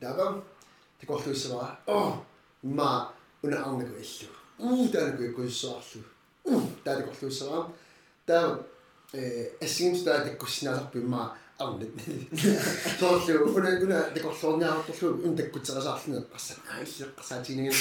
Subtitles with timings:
[0.00, 0.42] таава
[1.00, 2.24] такорлуиссавара оо
[2.62, 6.02] ма уна арнаку иллу уу таанку иккуиссуарлу
[6.44, 7.70] уу таатакорлуиссавара
[8.26, 8.64] таа
[9.12, 11.90] э ассигимс таа таккуссинааларпи ма арнит
[12.98, 17.74] соорлу уна уна такорлуорниаарторлу ун таккутсерасаарлуна qassat аилле qasaatiinigin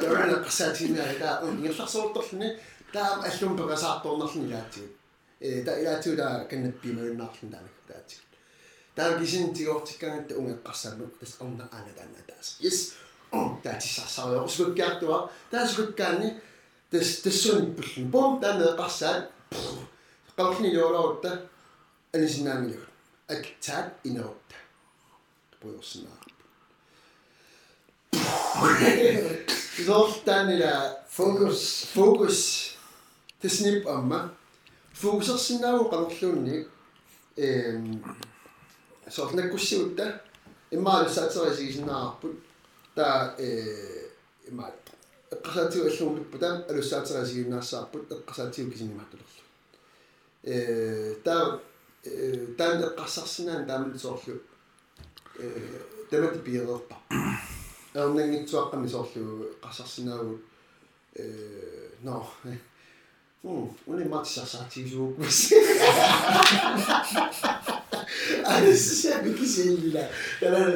[0.00, 2.48] таана qasaatiinaa таа ингерларсуурторлуни
[2.92, 4.92] таа аллум пекасаарторнерлуни лаатигут
[5.40, 7.76] э таа илаатиула каннаппимагиннаарлун таанак
[9.00, 12.56] Da gisin tigortikkan että unga qassarluk gasten, dan anaganna tas.
[12.64, 12.92] Yes.
[13.64, 15.32] de sassaalu usukkaartua.
[15.50, 16.34] Taasukkaanni
[16.90, 18.76] tas tassun pullun pom tanne de
[20.36, 21.28] Qalorni joolautta
[22.14, 22.80] anisinaamilu.
[23.30, 24.54] is inerutta.
[25.60, 26.20] Puyorsinaa.
[29.86, 32.70] Zortanila Focus fokus
[33.40, 34.30] tisnip amma.
[34.94, 36.66] Fokusarsinaagu qalorluunni.
[37.36, 37.94] Ehm
[39.09, 40.21] сорнаккуссиутта
[40.71, 42.39] иммаалуссаатерисигисинаарпут
[42.95, 44.09] таа э
[44.47, 44.73] иммаал
[45.31, 49.43] эққасаатиу аллуумлуппу таа алуссаатерисигинаассаарпут эққасаатиу кисинимааттулерлу
[50.43, 51.59] э таа
[52.57, 54.41] таан эққарсарсинаан таамал соорлу
[55.37, 56.95] э тамати пиерерпа
[57.93, 60.41] эрнангитсуаққами соорлу эққарсарсинаавут
[61.15, 62.27] э но
[63.45, 64.09] Hm, unë i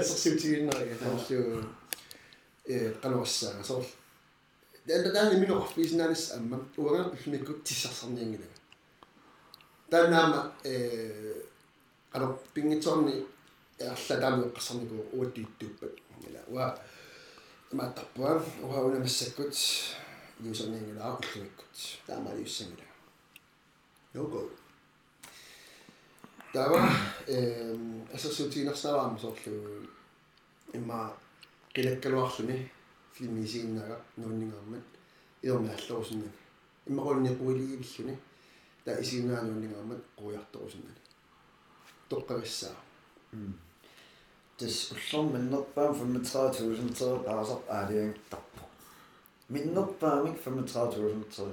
[0.03, 1.41] Sa siutin na kaya tayo
[3.01, 3.84] qalossa so
[4.87, 8.48] dan dan minu qafis nanis amma uanga bifmiku tisasarni ngila.
[9.91, 11.41] Dan nama eh
[12.12, 13.15] qalo pingitsonni
[13.81, 15.95] алладаами эққарсарнику уаттииттууппат
[16.28, 16.67] ила уа
[17.73, 19.55] ма таппуа уа уна массаккут
[20.41, 21.75] юусернингилаа уллумиккут
[22.06, 22.95] таамали юссангила
[24.15, 24.51] його
[26.55, 26.88] тава
[27.27, 29.88] эм ассоциативнерснараама соорлу
[30.72, 31.12] имма
[31.74, 32.70] qilakkaluarluni
[33.14, 34.84] филмисииннага нууннингаармат
[35.42, 36.30] иорми аллорусиннани
[36.86, 38.16] иммақулни пуилигивиллуни
[38.84, 41.00] та исигнааnuunнингаармат qujartorusиннани
[42.09, 42.76] тоққависсаа
[44.59, 48.62] тис уллорм миннерпаам 35000 тер аасар аалиан тарпо
[49.48, 51.53] миннерпаамик 35000 тер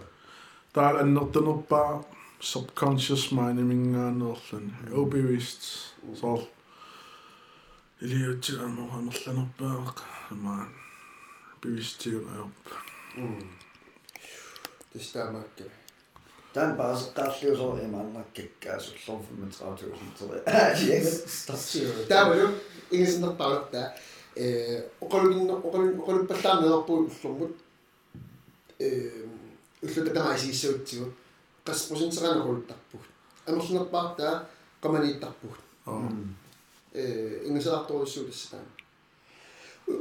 [0.74, 2.06] таал аннертанерпаа
[2.42, 5.64] subconscious mind мингаанерлан obewist
[6.20, 6.42] соор
[8.02, 9.98] илиутсигааморамерланерпаақ
[10.32, 10.68] амаа.
[11.62, 12.50] Бивистигаап
[14.94, 15.64] тестаамаакка
[16.54, 20.44] тан баасеққарлиусоо имааннаккаккаасуллор 35000
[20.88, 22.48] тер стасио таавалу
[22.90, 23.96] ингиснерпаалерта
[24.36, 27.56] э оқалугинно оқалу оқалуппаллаамеерпуу уллормут
[28.80, 28.90] э
[29.84, 31.14] уллутакамаасииссуутсигу
[31.66, 33.02] қаспусинсеранерултарпуг
[33.48, 34.48] амерлунерпаартаа
[34.82, 35.54] қаманииттарпуг
[36.94, 38.60] э ингисаартуруссуулиссатаа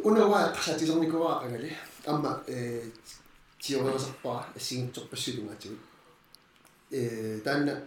[0.04, 1.76] унаваа қасатилерникуаа қангали
[2.06, 2.90] амма э
[3.58, 5.76] тиорерсарпаа ассигинторпассулунгаатигу
[6.90, 7.82] э таанна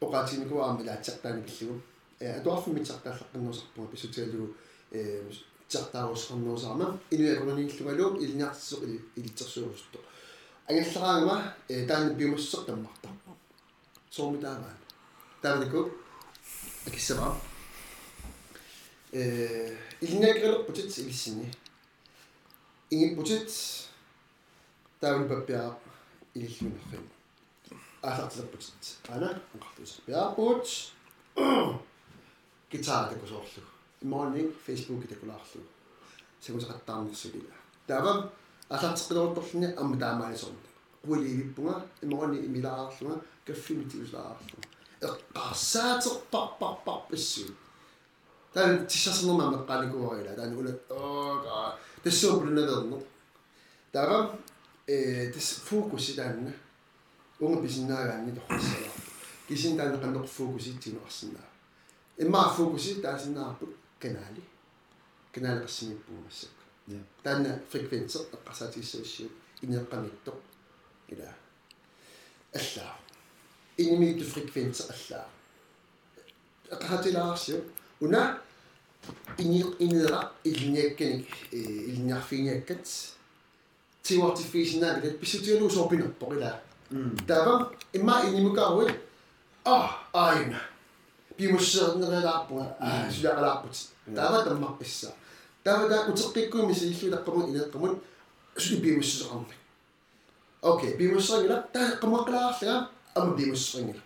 [0.00, 1.80] оқаатиникуаа амма лаатсартаани пиллугу
[2.20, 4.54] э атуарфиммитсартааллаққиннерсарпуга писсутиалугу
[4.92, 5.22] э
[5.70, 9.28] тартаарусқарнерусаама инуякунаниллугалуу илниартиссоқ или
[10.69, 13.11] илитсерсуурусту ангаллараангама э таанна биумассеқ таммартар
[14.09, 14.73] соомитааваа
[15.41, 15.91] таавнику
[16.87, 17.37] акиссаваа
[19.11, 21.51] э илниакрелерпутит илиссини
[22.89, 23.51] ингиппутит
[24.99, 25.77] таавни паппиаа
[26.33, 27.09] илиллунерфим
[28.01, 30.67] аалартилерпутит ана анқартуисерпиаапут
[32.71, 33.63] гитаратакусоорлу
[34.01, 35.61] имморнинг фейсбук такулаарлу
[36.41, 37.53] сагусақаттаарнерсулила
[37.87, 38.31] таава
[38.70, 40.56] алаартеққилорторлуни амма таамаалисорна
[41.02, 44.68] пуиливиппунга имморни имилааарлунга каффимитиусааарлунга
[45.00, 47.54] эққарсаатерпарпарпар писсуу
[48.52, 53.02] таан тиссасернерма меққаникуарила таан ула оока тассуупулунаверну
[53.92, 54.38] таава
[54.86, 56.52] э тис фокуси таанна
[57.40, 58.90] унга писиннаагаанни торхассала
[59.48, 61.48] кисин таана каннеқ фокуситсинеқарсинаа
[62.18, 64.42] имма фокуси таасиннаарпут канаали
[65.32, 65.66] канаали
[67.24, 69.30] لأن فريكونسا تبقى ساتيسفاكسيون
[69.64, 70.32] إن يبقى ميتو
[71.12, 71.32] إلى
[72.56, 72.94] ألا
[73.80, 75.26] إن ميتو فريكونسا ألا
[76.72, 77.60] قصاتي لارسيو
[78.00, 78.38] ونا
[79.40, 82.88] إني إني را إلني كنك إلني عارفيني كت
[84.04, 86.60] تي في جنا نادر بس تيلو شوبينو بقيلا
[87.28, 88.94] دابا إما إني مكاوي.
[89.66, 90.60] آه آينا.
[91.38, 93.68] بيمشي نغير لعبو آه شو لعبو
[94.08, 95.12] دابا دمك إسا.
[95.66, 98.00] دابا أتلقيكم مسائل دقمون إلى دقمون
[98.58, 99.56] شنو بيمش زعمك
[100.64, 102.86] أوكي بيمش صغيرة تا قمق لا خيا
[103.18, 104.02] أم بيمش صغيرة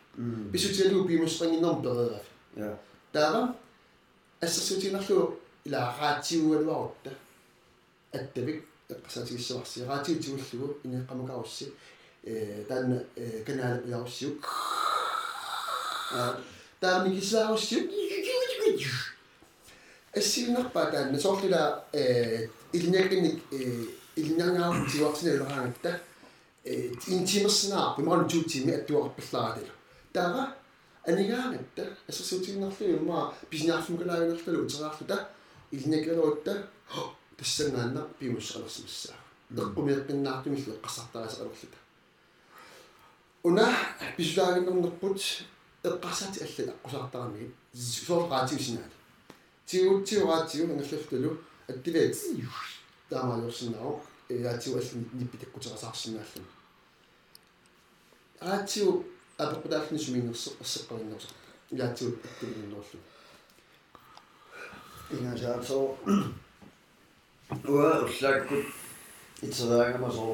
[0.53, 2.27] بيش تيلو بيمش صغيرة نوم بغاف
[3.15, 3.55] دابا
[4.45, 5.35] أسسوتي نخلو
[5.67, 6.91] إلى غاتي والوعود
[8.15, 8.63] الدبك
[9.09, 11.69] قصاتي السوح سي غاتي تولو إني قمق أوسي
[12.69, 14.35] تان إيه، كان على إلى أوسي
[16.81, 17.57] تان ميكيسا
[20.15, 26.01] таанна соорлила э илниакинник э илниангаартигуарсиналераангатта
[26.65, 29.73] э интимерснаа пимарну туутими аттуарпаллааратила
[30.13, 30.55] таава
[31.05, 35.29] анигаагатта ассерсуутигнерлу имма писинаарфумкалаагинерлу утераарлута
[35.71, 36.69] илниакалуутта
[37.37, 39.17] тассангаанна пимуссалерсимассаа
[39.51, 41.79] эққумиэққиннаартумиллу эққасартарасақалерлута
[43.43, 43.69] уна
[44.17, 45.21] писулаагиннернерпут
[45.83, 49.04] эққасати аллала аққусаартарамиги соорqaатигусинаали
[49.67, 51.31] тиуутсиураатигу ангаллафталу
[51.69, 52.17] аттилаат
[53.11, 56.45] таамаалерсинаа яатиу аллани ниппитаккутерасаарсинааллу
[58.41, 59.05] аатиу
[59.39, 61.35] апеқутааллни сумингерсеқ ассеққариннерсеқ
[61.71, 63.01] яатиу аттилиннерлу
[65.13, 65.87] ингасаасоо
[67.75, 68.67] уа уллааккут
[69.43, 70.33] итсераагамасоо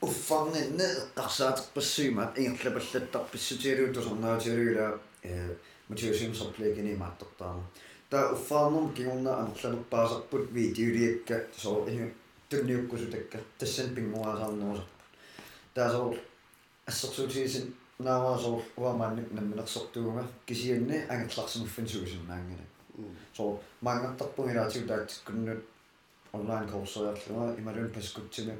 [0.00, 0.86] уффарнинне
[1.16, 5.54] эққарсаатерпассуимаат ингерлапаллаттарписсутиалуу тусорнаатиалугила э
[5.88, 7.64] мотивасиумсорплеекини мааттортаама
[8.09, 12.13] таа уффаарнерм кигунна амерланерпаасарпут видеолиакка соо ини
[12.49, 14.95] тунниуккусутакка тассан пингуаасаарнерусарпут
[15.73, 16.15] таасоо
[16.85, 22.65] ассерсуутигисин нааваасоо уамаанник намминерсортууга кисианни ангерларсимуффин суусиннаангана
[23.37, 25.63] соо маангартарпугилаатиу таатиккуннут
[26.33, 28.53] онлайн курсеерлуга ималун паскутсими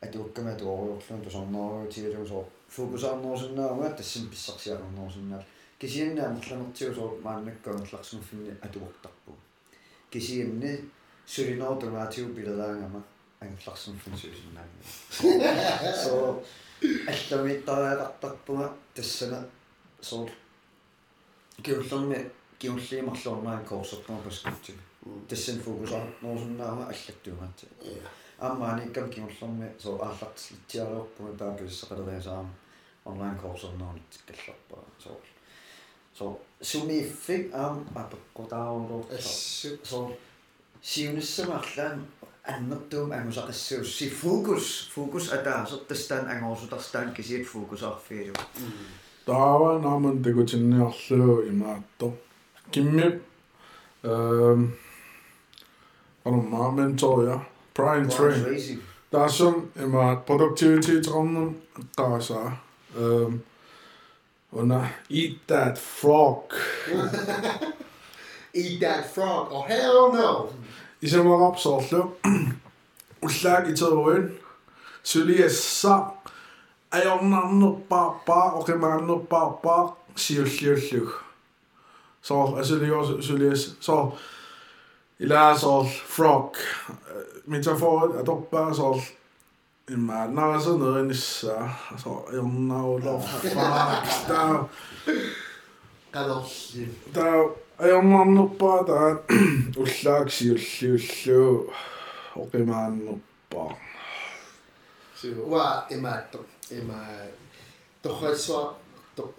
[0.00, 5.44] атууккама туориорлуун тусорнааруутигалуу соо фокусаарнерусиннаауга тассин писсарсиарнерусиннаал
[5.80, 9.32] кисианна амерланертиу соо мааннаккаамерларсимуффинни атуортарпу
[10.10, 10.72] кисианни
[11.26, 13.02] сулиноортугаатиу пилалаангама
[13.40, 16.42] ангерларсимуффин суусиннаангана соо
[16.80, 19.40] алламиттариақартарпуга тассана
[20.00, 20.28] соо
[21.62, 24.80] киуллерми киуллиимарлуорнаа коорсертума паскутсими
[25.28, 27.66] тассан фокусаарнерусиннаама аллаттугаати
[28.38, 32.52] аммааниккам киуллерми соо ааллартислитсиариорпуга тааписсақалериасаама
[33.04, 34.84] онлайн коорсернерунит калларпаа
[36.17, 40.11] соо соо сумииффик аам апеккутаарулуу ассу соо
[40.81, 42.05] сиуниссамарлаан
[42.43, 48.35] аннертуум ангусақассуус си фокус фокус атаасер тастаан ангорсутарстаан кисиат фокусаарфиилу
[49.25, 52.07] таава нааман тагутинниарлуу имаатто
[52.71, 53.19] кимми
[54.03, 54.73] эм
[56.25, 58.79] анумма менторя prime train.
[59.11, 61.55] таасум имаат productivity тромнум
[61.95, 62.57] qaasa
[62.95, 63.41] эм
[64.53, 66.53] Oh nej, eat that frog.
[68.53, 70.49] eat that frog, oh hell no.
[71.01, 72.17] 이제 뭐가 없었죠?
[73.21, 74.39] 울락이 저거인
[75.03, 76.21] 줄리에서
[76.89, 81.07] 아영남노 빠빠 오케만노 빠빠 시울시울시우
[82.21, 84.11] så altså det er også så læs så
[85.19, 86.55] i lærer så frog.
[87.45, 89.01] Men så får at der bare så
[89.91, 93.21] метафор аторпаа соор имма нарасанеринисса соо аёрнаулор
[94.27, 94.69] таа
[96.11, 99.23] qalorli таа аёрнарнерпаа таа
[99.77, 101.73] уллаак сиуллиуллуу
[102.35, 103.75] оқимааннерпаа
[105.45, 106.39] уа имаатто
[106.69, 106.99] има
[108.01, 108.75] торрасуа
[109.15, 109.33] то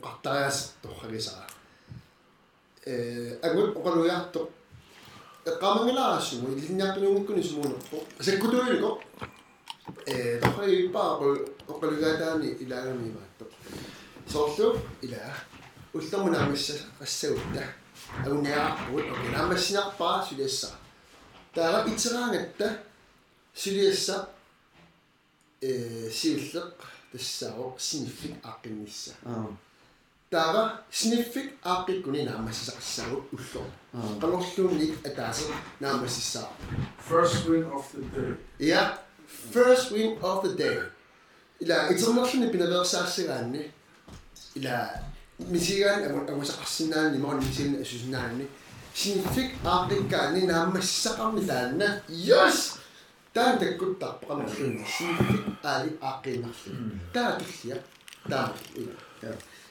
[0.00, 1.46] qартариас торрагисаа
[2.86, 4.48] э агут оқалуяарто
[5.46, 9.00] эққамангилаассугу илинниартунугуккуни сумуунерпо саккутуилуко
[10.06, 11.10] э торрагиппаа
[11.68, 13.44] оқалугаатаани илаагами имаатто
[14.32, 15.34] соорлу илаа
[15.94, 17.62] уллермунаамисса qassagutta
[18.24, 20.70] агунниарпут оке наамассинарпаа сулиасса
[21.54, 22.82] таара итераангатта
[23.54, 24.28] сулиасса
[25.60, 26.74] э сиуллеқ
[27.12, 29.46] тассааро синиффик ааққиннисса аа
[30.31, 33.67] таара синиффик ааққиккуни наамассисақассаагу уллор
[34.21, 36.47] қалорлуунник атаасер наамассиссаа
[37.09, 38.97] first win of the day ja
[39.53, 40.77] first win of the day
[41.59, 43.71] ила итернерлуни пинаверсаассагаанни
[44.55, 44.77] ила
[45.39, 46.01] мисигаан
[46.33, 48.47] агусақарсинаани морни мисигна асусинаани
[48.93, 52.57] синиффик ааққиккаани наамассисақарни таанна yes
[53.33, 56.71] таан таккуттарпақамерлуни синиффик аали ааққиннарлу
[57.13, 57.77] таатиллиа
[58.29, 58.53] таа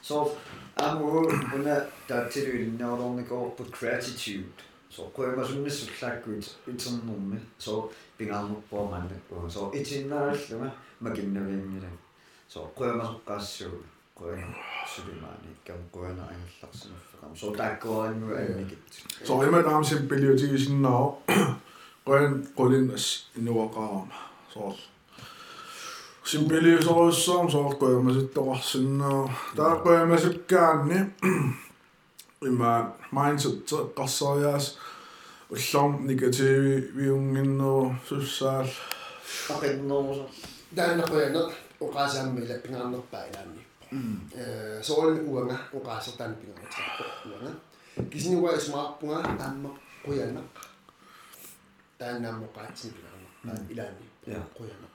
[0.05, 0.31] Så
[0.77, 1.07] аму
[1.55, 4.63] уна таатсилуилиннаалорникоо på gratitude.
[4.91, 7.37] Så koima sunne sullakkuit iternermi.
[7.59, 9.51] Så pingaarnuppuа маннаккуа.
[9.51, 10.71] Så итиннааллуга
[11.01, 11.91] макиннавиангила.
[12.49, 14.55] Så koima soqqaassuu koima
[14.95, 17.37] sulimaani кам koina ангерларсимаффеқам.
[17.37, 18.79] Så таккуаангу анникит.
[19.25, 19.63] så ima
[26.26, 29.06] Sin pelisoluissa on sohkoja, mä sitten taas sinne.
[29.56, 31.16] Tärkoja mä sykkään, niin
[32.58, 34.78] mä mindset kassa jääs.
[35.72, 38.68] Sam nikä tiivi viungin no syssääl.
[39.48, 40.24] Kapen nousa.
[40.76, 41.52] Tän nakojana
[41.82, 43.86] ukaisen meille pinnan päivän nippu.
[43.92, 44.32] Niin
[44.82, 46.66] se oli uona ukaisen tän pinnan
[47.32, 47.56] uona.
[48.10, 50.42] Kisin uva jos maappunga tämma kujana.
[52.40, 53.14] mukaan, että kaitsin pinnan
[53.46, 53.94] päivän
[54.26, 54.34] mm.
[54.34, 54.95] nippu kujana.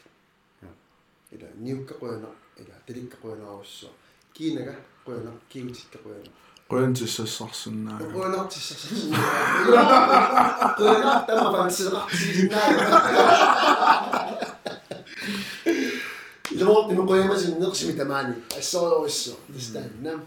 [1.33, 2.29] ila niukka qoyana
[2.61, 3.91] ila tilikka qoyanaarussua
[4.33, 4.73] kiinaga
[5.05, 6.29] qoyana kiigutitta qoyana
[6.71, 12.67] qoyantissassarsunnaa qoyanartissassarsunnaa qoyanar tamavansisaqartisinaa
[16.51, 20.19] إذا مرت من قوي مزن نقسم ثمانية الصورة والصورة تستنى نعم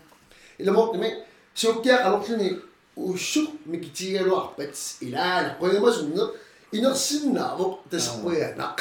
[0.60, 1.10] إذا مرت من
[1.54, 2.56] سوكيا قلتني
[2.96, 6.28] وشو مكتير وعبت إلى قوي مزن
[6.74, 8.80] إنقسمنا وقت سقويا نق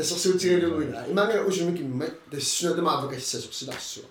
[0.00, 4.04] ассерсуутигалугуна иманга усумикиммат тассунатамаавакассасорсиларсуа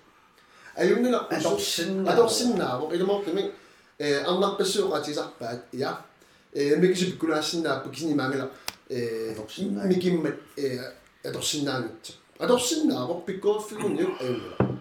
[0.76, 2.10] аюннила Adopsinnaavo.
[2.12, 3.52] адорсиннаавоқ илмоортими
[3.98, 6.06] э арнарпассууқатисарпаат я
[6.54, 8.52] э микисипкулаассиннааппу киснимаангала
[8.90, 9.88] э Adopsinnaag.
[9.88, 10.80] микиммат э
[11.24, 14.80] адорсиннаанутсо адорсиннаавоқ пиккооффигунниу аюннила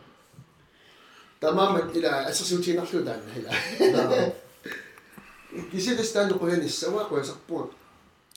[1.40, 4.34] тамаамат ила ассерсуутиинарлу таанна ила
[5.72, 7.70] кисилистаан қуяниссава қуясарпуга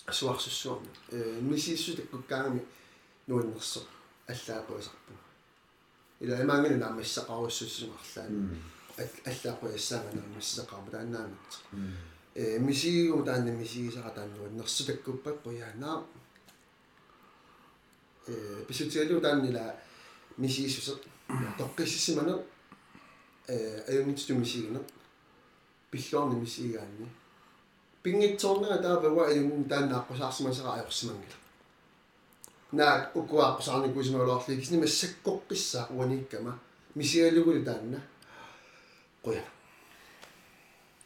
[0.10, 2.65] суарсуссуарни э мисииссу таккуккаагами
[3.27, 3.81] нуиннерсо
[4.27, 5.13] аллаа қуясарпу
[6.20, 8.58] ила имаангани наамассақаруссуссимарлаани
[8.98, 11.39] аллаақуяссаангана массақарма тааннаамат
[12.36, 16.05] э мисигу таанна мисигисара тааннуиннерсу таккуппак қуяанаа
[18.27, 19.75] э писутиалу тааннила
[20.38, 20.98] мисигиссусе
[21.58, 22.43] тоққиссимана
[23.48, 24.81] э аюнгитсу мисигина
[25.91, 27.08] пиллуарни мисигаанни
[28.03, 31.38] пингитсоорнера таапава аюн тааннааққусаарсимасера аёрсимангила
[32.72, 36.60] наа укуааққусаарникуисималуарлу кисни массаккоққисса уаниккама
[36.96, 38.00] мисигалугули таанна
[39.24, 39.43] қуя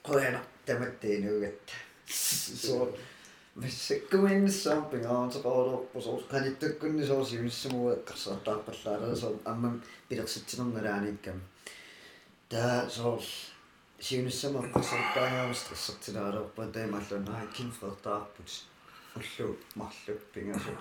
[0.03, 1.73] қуяна таматтиинугатта
[2.07, 2.89] соо
[3.55, 11.41] массаккуминнссаам пингаатеқарорпу соо каниттаккунни соо симиссамуа эққарсаартаарпаллаалаа соо амман пилерситсинерналааниккам
[12.49, 13.19] таа соо
[13.99, 18.49] сиунissama эққарсартаагаамас трассартилаалерпа таимааллунаа кинфертаарпут
[19.15, 20.73] уллу марлук пингасу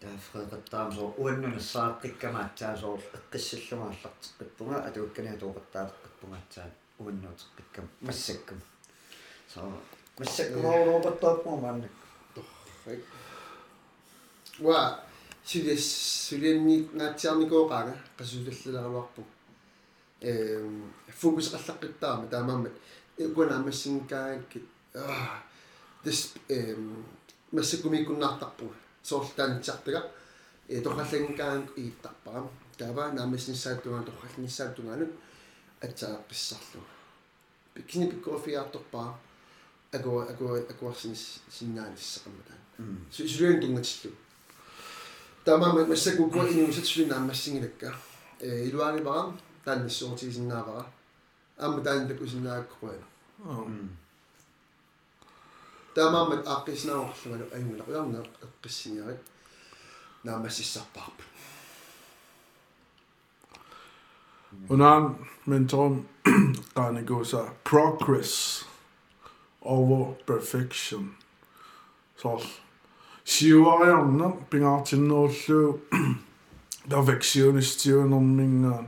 [0.00, 8.60] таа фреқаттаам соо уаннунссааққиккамаатсаа соо эққиссаллумааллартеққиппунга атууккани атуоқаттаалеққиппунгаатсаа уаннуутеққиккам массаккум
[9.54, 9.72] соо
[10.18, 11.92] массаккумаулуопаттааппуа маанник
[14.58, 15.00] ва
[15.44, 15.86] сулис
[16.28, 19.37] сулианни наатсиарникооqaanga qasулаллаларуарпу эм
[20.20, 22.72] фокус қаллаққиттаама таамаамат
[23.16, 25.42] икуна амассинкаагкит аа
[26.04, 27.04] дис эм
[27.52, 28.72] массакумикуннаартарпу
[29.02, 30.10] соорлтаанитсартага
[30.68, 32.42] э тохаллангкаан ииттарпара
[32.76, 35.10] таава наамассинсааттугаа тохаллинissааттунгаанут
[35.80, 36.82] атсааққиссарлу
[37.86, 39.18] кини пиккофиарторпаа
[39.92, 42.58] агуа агуа агуарсинис синнаалиссақамматаа
[43.10, 44.16] сулиан тунгатиллу
[45.44, 47.94] таамаама массакукуа инуусат сулина аммассингилакка
[48.40, 49.32] э илуаанипара
[49.65, 50.85] таанниссуутигисиннаавара
[51.57, 52.93] аама таанилакусиннааккуа
[55.95, 59.21] таамаамат ааққиснааорлугалу аюнгила уярна эққиссиниарит
[60.23, 61.23] наамассиссарпаарпу
[64.69, 66.05] unaан mentorum
[66.75, 68.65] qaaniguusa progress
[69.61, 71.03] over perfection
[72.21, 72.41] so
[73.25, 75.81] siuariarna pingaartinnerullu
[76.89, 78.87] perfectionistiunermingaan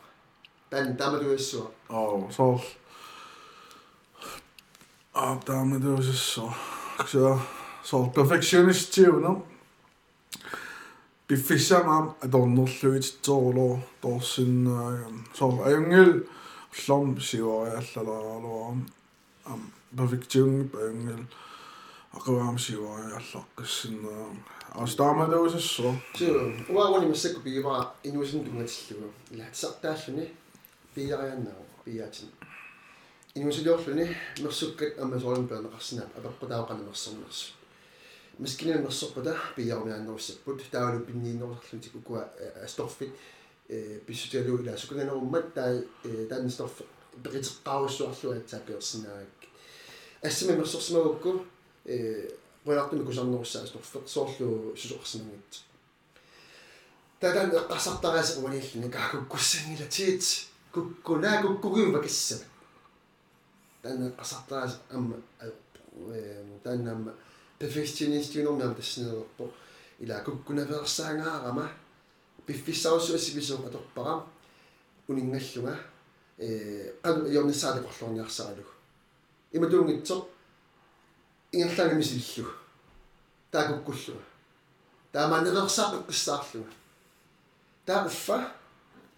[0.71, 1.67] Ben, dam y dwys o.
[1.89, 2.59] O, sol.
[5.13, 6.49] O, dam y dwys o.
[7.07, 7.39] So,
[7.83, 9.41] sol, perfectionist ti yw, no?
[11.31, 14.67] Biffisa mam Donald Lewis Tolo Dawson
[15.33, 16.23] so engel
[16.87, 18.75] llom siwa alla la lo
[19.45, 21.23] am perfection engel
[22.13, 24.03] akawam siwa alla kisin
[24.75, 30.27] astama dawsa so so wa wani masik bi ba inusin dungat siwa la tsaqta shini
[30.95, 31.55] пиарианнаа
[31.85, 32.29] пиаатин
[33.35, 34.05] инуусилиорлуни
[34.39, 37.53] мерсуккат аммасоорин пеанеқарсинаа апеққутаақанамерсэрнерсу
[38.39, 42.29] маскинаа мерсерпата пиарумиааннеруссаппут таалу пиннииннерусарлутик укуа
[42.63, 43.13] асторфит
[43.69, 45.81] э писсутиалу ила суканганеруммат таа
[46.29, 46.81] тааннисторф
[47.23, 49.27] пеқитеққаруссуарлуа таапиерсинаак
[50.21, 51.45] ассами мерсерсимагукку
[51.85, 52.29] э
[52.65, 55.51] qoyartumi kusarnerussaa torfeqsoorlu susoqarsinangit
[57.19, 62.45] тадан эққарсартарааса уаниллни каакуккуссангила тиит куккунаа куккугиу вакиссава
[63.81, 67.13] тан эққарсартарааса амма э таннамма
[67.59, 69.51] перфекционистиунэрнам тассинерпо
[69.99, 71.69] ила куккунаверсаангаарама
[72.45, 74.27] пиффиссаруссуассиписоо аторпарам
[75.07, 75.77] унингаллунга
[76.37, 78.69] э qalu yornissaali qollorniarsaralug
[79.51, 80.27] иматуунгитсо
[81.51, 82.49] ингерлаани мисиллу
[83.51, 84.21] таакуккуллу
[85.11, 86.71] тааманерерсааққиссаарлуга
[87.85, 88.60] тааффа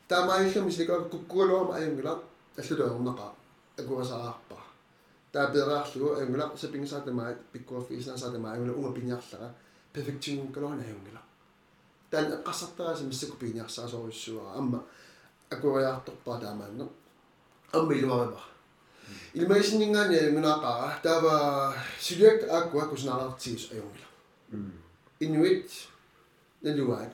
[0.07, 2.23] таамаиллу мисиликаа куккугалуама аюнгила
[2.57, 3.31] аллутуернеқаа
[3.77, 4.57] акуасаарпа
[5.31, 9.53] таапераарлугу аюнгила сапингсаатамаа пиккуаффииснасаатамаа аюнгила унга пиниарлара
[9.93, 11.21] перфекционкалуана аюнгила
[12.11, 14.83] таан эққарсартарааса миссаку пиниарсаасоруссуара амма
[15.49, 16.87] акуариарторпаа таамаанне
[17.71, 18.41] амма илуарима
[19.33, 24.07] илмаисиннингаани мунақаа таава силиак ааккуа куснаалартигис аюнгила
[25.19, 25.69] инуит
[26.61, 27.13] налуаат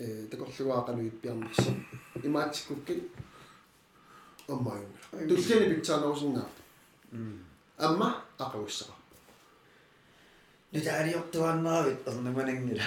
[0.00, 1.70] э такорлуаақануит пиарнерса
[2.22, 3.02] имаатиккуккит
[4.48, 6.48] аммаюнгила туллини питсаанерусиннаа
[7.78, 8.94] амма ақуссара
[10.72, 12.84] nyt ääriottuannaavit ernumanangila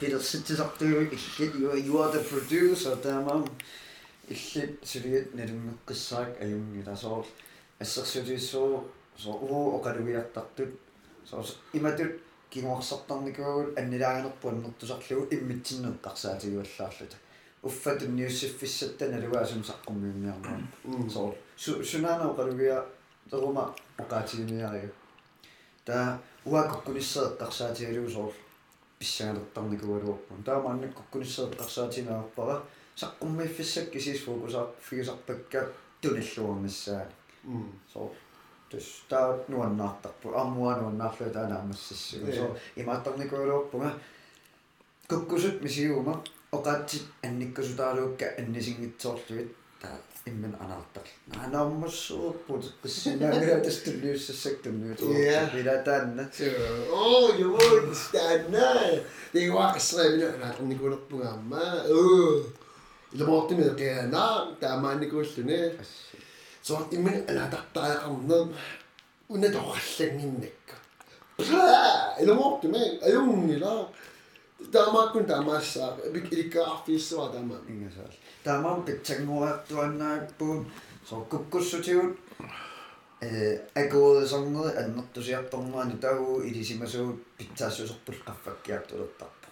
[0.00, 3.44] пилерситсисартугу иллит you you are the producer таамаам
[4.28, 7.26] иллит сулиит налунгеққиссаак аюнгила соор
[7.78, 8.88] ассерсутиссуу
[9.22, 10.70] соо уу оқалугиартартут
[11.28, 12.12] соо иматут
[12.52, 17.16] кигуарсартарникуагут аннилааганерпу аннертусарлугу иммитсиннеққарсаатигуаллаарлута
[17.62, 20.60] уффатун ниуссиффиссатта налугаасум саққуммиумиарнаа
[21.14, 21.34] соо
[21.90, 22.84] сунаана оқалугиа
[23.30, 24.92] терума оқаатигимиарига
[25.84, 28.32] та уаккуниссеэққарсаатигалугу соор
[28.98, 32.56] писсагалертарникуалуарпун таамааннак куккуниссеэққарсаатинаарпара
[32.96, 35.60] саққуммииффиссак кисис фокусаар фигисарпакка
[36.02, 37.12] туналлуарнассаани
[37.92, 38.12] соо
[38.72, 43.90] тус таа нуаннаартарпу армуануаннаарлуа таанаамассассугу соо имааттарникуалуарпунга
[45.08, 46.14] куккусут мисиума
[46.56, 49.50] оқаатсит анниккасутаалуукка аннисингитсоорлуит
[49.82, 51.02] таа иммен анаартар.
[51.44, 55.12] Анааммассууппут қиссинаагала тастуллиуссассак тунниутоо
[55.54, 56.30] вилатаанна
[56.90, 58.68] оо ювон станна
[59.34, 62.42] дигуақсрэмина анаатарникуулерпугаамма оо
[63.12, 64.56] илмоортими кеана
[66.66, 68.48] таамааникууллуни so иммен анаатартаақарнер
[69.28, 70.74] унаторлангиннакка
[72.20, 73.88] илмоортими аюнгила
[74.72, 75.98] таамааккун таамаассаа
[76.32, 80.66] иликкаарфииссуа таамаа ингасаал таамаам питсангуаартуаннааппуун
[81.08, 82.16] соккуккуссутигут
[83.20, 89.46] э агоодсорнери аннертусиарторнаани тагу илисимасуу питсаассусерпул qaffakkiartulертарпу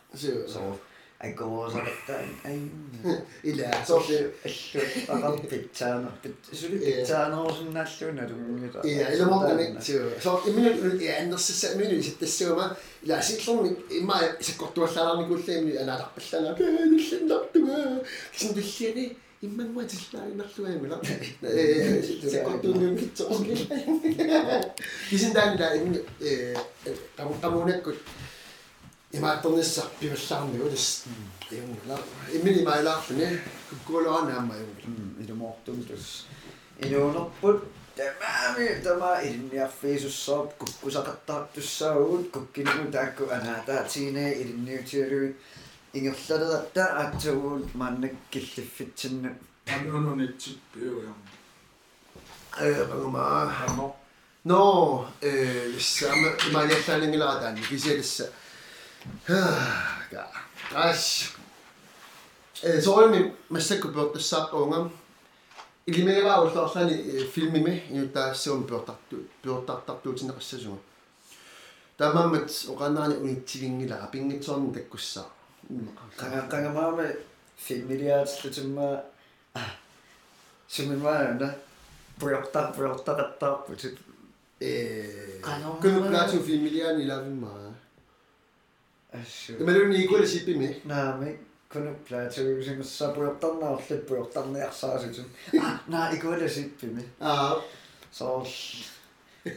[0.55, 0.77] соо
[1.21, 4.15] agosa illa illa sorti
[4.49, 6.09] ellutaaqarpitaan
[6.53, 9.93] suli pitaanersun nalluuna tunnita illa illa mortanitsu
[10.27, 12.71] sorti minun ja annersissa minun sittassuuma
[13.03, 17.77] illa asillorni imma sakkortuallaalarnikulliimni anaalarpallana keelillintartuga
[18.39, 19.05] kisin e,
[19.43, 20.97] imman muatillaarinnarluaamila
[22.33, 23.55] sakkortuunnium kitsoorni
[25.11, 26.05] kisin taanila immi
[27.17, 27.99] qamuqamuunakkut
[29.11, 31.05] пиваллаарниу лис
[31.51, 31.99] иунгла
[32.33, 36.27] иммини маилаарлуни куккуулуанаама иунгла илумоортум тус
[36.79, 37.65] илуунерпут
[37.97, 45.35] тамаами тама илинниарфиисуссаап куккусақаттаартуссаагут куккинигу таакку анаатаатигинаа илинниутиалуи
[45.93, 49.31] ингерлалератта аатсагуут мааннак киллиффитсинна
[49.67, 51.19] анунунитсиппиуям
[52.53, 53.97] аерма ано
[54.45, 58.31] но э лиссаама иманиаллаанингиларатаани кисиалисса
[60.11, 60.31] га
[60.75, 61.35] аш
[62.63, 64.91] э соорми массакку пуортассааққунгам
[65.87, 70.79] илимегаа уллоорлани филмими иуттаассуум пуортарту пуортартартуутинеқассасуга
[71.97, 75.27] тамаммат оқаннаани унитсивингила пингитсоорни таккуссаа
[76.19, 77.07] қанга қангамаама
[77.57, 79.05] фимилиаатлутимма
[80.69, 81.57] сумимаана
[82.19, 83.99] пуйорта пуйортақаттаарпут
[84.61, 87.70] э Qanumma- кунуклаату фимилиани лавиммаа
[89.13, 90.71] Mae rhywun i gwir sy'n bimi.
[90.91, 91.33] Na, mi.
[91.71, 94.95] Cwnnwpia, ti'n rhywun sy'n bwyodan na, llybwyodan na asa.
[95.91, 97.03] Na, i gwir sy'n bimi.
[97.19, 97.57] A.
[98.15, 98.37] So,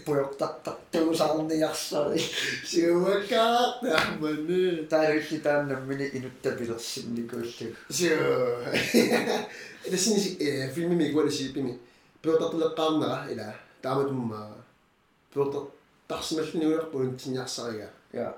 [0.08, 2.06] bwyodan dewis al ni asa.
[2.18, 4.88] Siw y gad na mynu.
[4.90, 7.74] Da rhywun i dan yn mynd i nhw dyfyd o sy'n ni gwyllw.
[7.94, 8.18] Siw.
[9.84, 11.78] Ydy sy'n ni ffilm i mi gwir sy'n bimi.
[12.26, 13.52] Bwyodan dewis al na, ila.
[13.86, 14.48] Da mynd mwa.
[15.34, 15.70] Bwyodan
[16.10, 17.70] dachsymell ni wrach bwynt ni asa.
[17.78, 17.90] Ia.
[18.18, 18.32] Ia.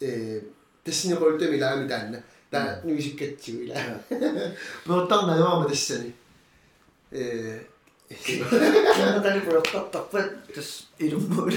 [0.00, 0.42] Eh
[0.84, 2.18] tässä ni roltemi laami taanna.
[2.50, 3.74] Tää nuisikkatsiu ila.
[4.86, 6.14] Pyötä najoama tässäni.
[7.12, 7.60] Eh
[8.96, 11.52] Kannatani puyortartarpat tas ilummuula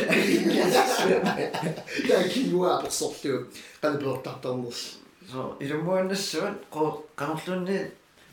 [2.08, 3.46] Tää kiua sorlu.
[3.82, 5.00] Kan pyöttätarners.
[5.32, 7.92] so ilummuannassuun qo qanorlunni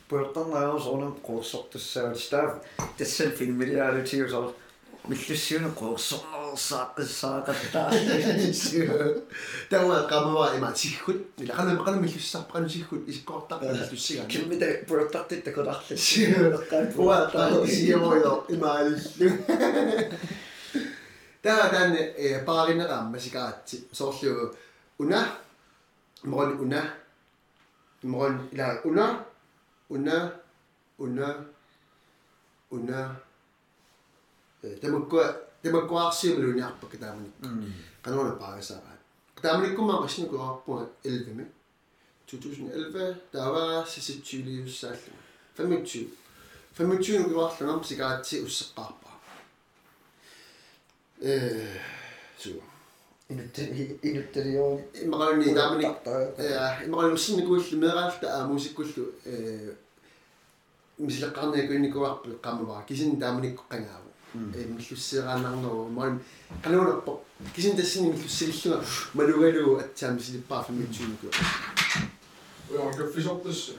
[0.08, 2.64] puyortarnaarusornam qoorsortussaat staff
[2.98, 4.52] tassan filmiliaalutius or
[5.08, 6.37] millussiunu qoorsornersaaqissaaqattaa Tämä
[10.08, 11.16] kamera ima sikhut.
[11.38, 14.24] Ila kan kan millussa kan sikhut isikkorta millussiga.
[14.24, 15.96] kimmita puyortartittakolarlu
[16.96, 19.30] Uata sijoilo imaillu.
[21.42, 23.88] Tää tänne paarina ramma sikaatsi.
[23.92, 24.56] Sorlu
[24.98, 25.26] una
[26.24, 26.82] mon una
[28.02, 29.24] mon ila una
[29.88, 30.30] una
[30.98, 31.34] una
[32.70, 33.14] una
[34.60, 35.47] Temakko temakko arsiimlu niarpa
[36.86, 37.30] kitaamani.
[38.02, 39.00] Kanona paarisaaraat.
[39.36, 41.46] Kitaamanikkumma qasniku arpua 11
[42.32, 45.22] 2011 der var sisitsyyliussaalluma
[45.56, 46.06] 25
[46.78, 49.10] 25 nukuarlunam sikaatsi usseqqaarpa
[51.22, 51.34] э
[52.38, 52.50] су
[53.30, 54.72] inuttari inuttarioo
[55.04, 55.84] иммақалуни таамани
[56.38, 59.74] я иммақалуссинникууллу меэрaalta аа мусиккуллу э
[61.06, 66.19] мисилеққарникуинникуарпу қаммава кисин тааманикку қангааву э миллуссераанарнеру маан
[66.63, 67.21] кануунерпо
[67.55, 71.31] кисин тассини миллуссилиллуга малугалуу атсаами силиппаа 25 никуа
[72.73, 73.71] Ja, kan fisk op dus.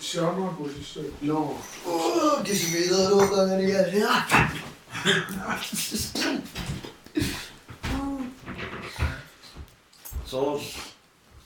[0.00, 1.00] Sjana går så.
[1.20, 3.86] no Åh, det er videre du gange det er.
[3.98, 4.14] Ja.
[10.26, 10.60] Så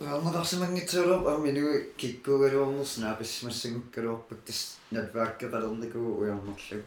[0.02, 3.54] Wel, mae'n gos yma'n gyda'r op, a mi'n yw gigw yr o'n mwsna, bys mae'n
[3.54, 4.62] sy'n gyda'r op, ac dys
[4.96, 6.80] nedfer gyda'r o'n digw, wy o'n mwllw.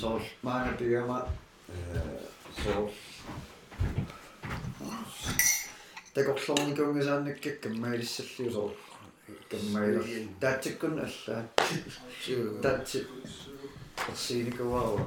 [0.00, 0.08] So,
[0.42, 1.20] mae'n y byw yma.
[2.56, 2.72] So,
[6.16, 8.74] Dag ollon i gymryd yn y gymair i syllu rôl.
[9.52, 10.02] Gymair.
[10.42, 11.38] Dad i gwn ylla.
[12.66, 13.06] Dad i...
[14.26, 15.06] Sy'n i gyfawr.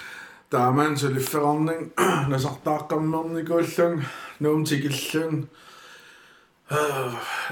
[0.51, 1.91] таамаан сулиффеқарнин
[2.31, 4.03] насартааққарнерникууллун
[4.39, 5.49] нуум тикиллун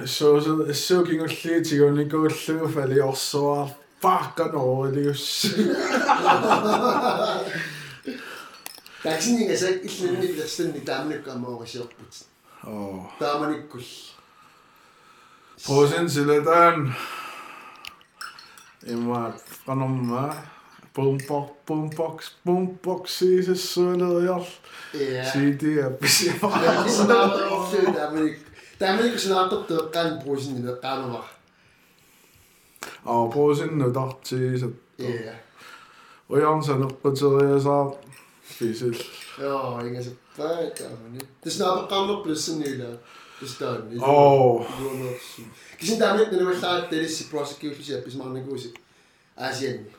[0.06, 3.70] så så så ging og slet til og nikke og slå falde jeg også så
[4.02, 5.14] fuck og over det jo
[9.04, 11.94] Taksin jeg sagde ikke sådan lidt lidt sådan i damne kommer over sig op.
[12.68, 13.04] Åh.
[13.20, 13.82] Der er man ikke kul.
[15.66, 16.96] Prøv at sende til den.
[18.88, 19.32] Emma
[19.66, 20.34] fra nummer.
[21.00, 24.60] Boombox, boombox, boombox, is zullen jas.
[24.92, 26.38] CD heb je
[28.78, 31.24] Dat is na tot de kan bozen in de kamer.
[33.04, 34.74] Ah, bozen in de dag, is het.
[34.96, 35.34] Ja.
[36.28, 37.94] O jag anser nog på seriösa
[38.44, 39.06] fysisk.
[39.40, 40.70] Ja, inga Dus nou
[41.44, 42.98] Det snabba nog plussen nu där.
[43.40, 44.00] Det stör mig.
[44.00, 44.66] Åh.
[45.78, 48.50] Kanske inte niet när du var klart, det är prosecution, is maar pissar man Als
[48.50, 49.99] gosig.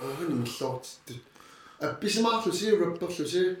[0.00, 1.14] Oren millortittu.
[1.80, 3.56] Appismaarlusi rapperlusi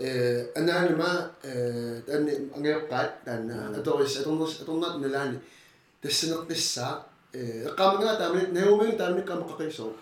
[0.00, 5.38] э анаанама э танни ангеэккаат таанна аторис аторнерс аторнаат налаани
[6.02, 9.92] тассинеққиссаа э эққамангаа таамани неумин таамани камаққисоо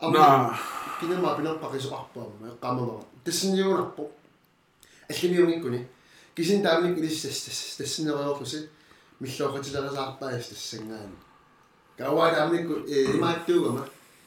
[0.00, 0.58] на
[1.00, 4.10] кинема пинерпақисоқарпаама эққамама тассинниунарпо
[5.10, 5.86] аллимиунгиккуни
[6.34, 8.70] кисин таамник илиссас тассинериорлуси
[9.20, 11.16] миллоқатилерисаарпаас тассангаани
[11.98, 13.86] Kawa damnik eh maattuugama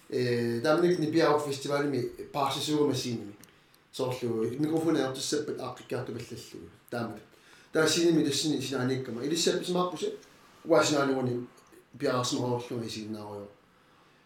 [0.10, 3.34] eh damnik ni piau festivalimi paasisuugama siinimi.
[3.92, 7.22] Soorlu mikrofoni artussappat aaqqikkaartukallallu taamat.
[7.74, 10.08] Taasinimi tassini sinaanikama ilissappismaarpusi
[10.68, 11.48] уасинааnuuni
[12.00, 13.48] пиаарсмаорлуни сигнаарио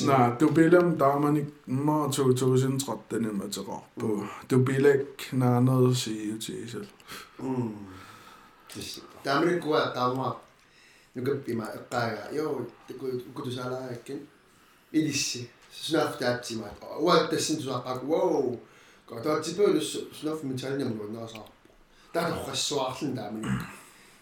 [0.07, 3.63] 나 두빌람 다만이 뭐 저저신 쳤다는 맞죠.
[3.95, 6.87] 뭐 두빌렉 나노 시유지실.
[7.41, 7.89] 음.
[9.23, 10.35] 다음에 그와 다마
[11.15, 14.27] 누가 비마 까야 요 그것도 살아 했긴
[14.93, 16.69] 이리시 스나프트 앞지마
[17.01, 18.59] 와 대신 주 아까 와우
[19.07, 21.45] 거다 집에 스나프 미찬이 뭐 나서
[22.13, 23.43] 다 허스와슬 다음에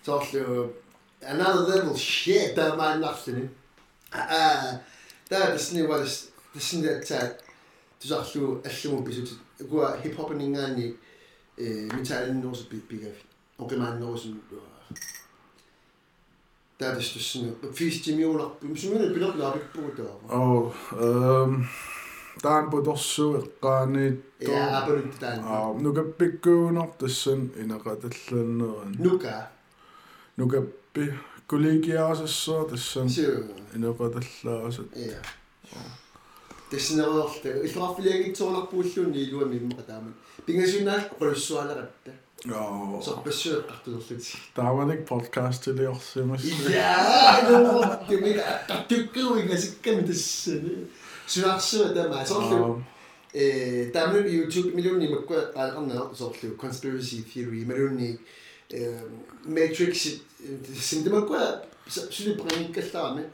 [0.02, 0.82] 저슬
[1.22, 3.54] another level shit 다만 낙스는
[4.10, 6.06] Da, dys ni wad,
[6.54, 7.20] dys ni ta,
[8.00, 9.34] dys allw, allw mwy beth,
[9.68, 10.88] gwa hip-hop yn inga ni,
[11.58, 13.18] mi ta yn nos y byd bygaf,
[13.60, 14.38] o gyma'n nos yn...
[16.78, 19.46] Da, dys dys ni, ffys ti mi o'n ap, mis yn mynd yn byd o'n
[19.50, 20.10] ap bod o.
[20.32, 20.40] O,
[22.40, 24.08] dan bod osw iqaani
[24.46, 25.42] Ia, aberwyd dan.
[25.82, 28.94] Nuga bigwyn o dysyn, un ag adallan.
[28.96, 29.40] Nuga?
[30.40, 30.64] Nuga
[30.96, 31.26] bigwyn.
[51.40, 52.74] Jeg så der mig så aa
[53.34, 55.18] eh der er jo YouTube millioner i mig
[55.56, 58.14] at andre så det conspiracy theory millioner eh matrix sind det mig så så det
[58.14, 58.37] bringer ikke der
[58.74, 59.00] Øh,
[59.44, 60.08] Matrix ماتريكس
[60.74, 63.24] سندما كوا سولي براني كالتامي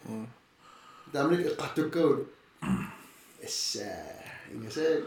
[1.15, 2.27] داملك قاتوكول
[3.45, 4.03] اسا
[4.53, 5.03] انسان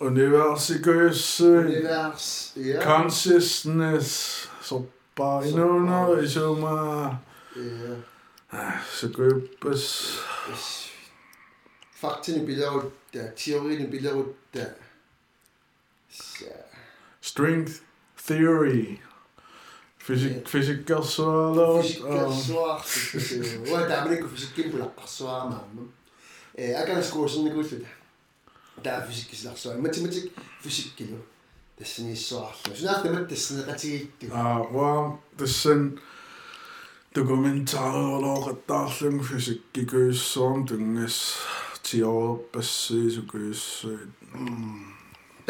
[0.00, 2.82] Universikøs Univers, ja.
[2.82, 4.84] consciousness, så
[5.16, 7.16] bare endnu noget, i ah, så meget,
[8.90, 10.18] så købes.
[11.94, 14.66] Fakten i billedet, der teorien i billedet, der.
[17.20, 17.68] String
[18.26, 18.98] theory.
[20.10, 21.82] Fysi fysiikka suolo.
[21.82, 22.82] Fysiikka suolo.
[23.70, 25.64] Voi tää meni kuin fysiikkin pulakka suoma.
[26.82, 27.54] Äkänes is niin
[29.82, 30.30] Met je met je
[30.62, 31.08] fysiek kilo.
[31.10, 31.16] tsimmätsik fysiikki jo.
[31.78, 32.52] Tässä niin suolo.
[32.74, 34.28] Sinä nähtä dat tässä näitä tiitty.
[34.32, 35.70] Ah, vaan tässä
[37.14, 39.24] dokumentaarioloqattaarlung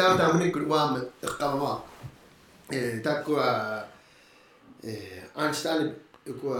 [0.00, 1.84] daar ben ik tää warm mun ikku waamme eqqamaa
[2.72, 3.00] ee
[5.35, 5.91] Einstein
[6.41, 6.59] går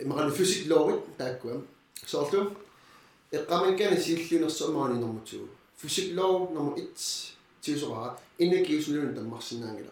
[0.00, 1.62] imran fysik lov der går.
[2.06, 2.50] Så du
[3.32, 5.36] Iqaman kan silluna somani nummer 2.
[5.76, 8.18] Fysik lov nummer 1 til så ret.
[8.38, 9.90] Energi så løn der massinangela.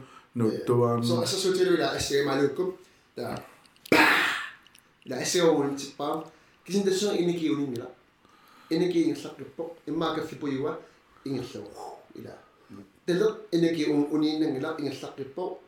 [2.24, 2.72] Malukum
[3.16, 3.36] der.
[5.08, 6.22] Der se on til bare.
[6.66, 7.86] Kisin der så energi unin nila.
[8.70, 9.76] Energi en slag på.
[9.86, 10.76] Imma ka fipo iwa.
[11.24, 11.58] Ingen så.
[12.14, 12.32] Ila.
[13.06, 15.58] теле инеки ун унииннангила ингерлаққиппо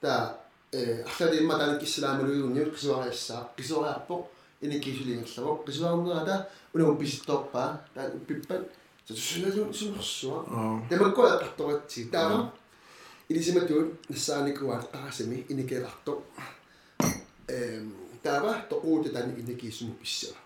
[0.00, 0.38] таа
[0.72, 4.28] э арлади имма таан киссалаамалуйуунниут кисуариассаа кисуариарпо
[4.60, 8.70] инекисулингерлаво кисуарнерата унагум писитторпаа таан уппиппат
[9.08, 12.52] сусуналун сунерсуа аа тамаккуа эққарторатси таама
[13.30, 16.26] Ilisimatuut, tässä on kuva taasemi, inikerahto.
[18.22, 20.38] Tämä to uute tänne inikismupissella.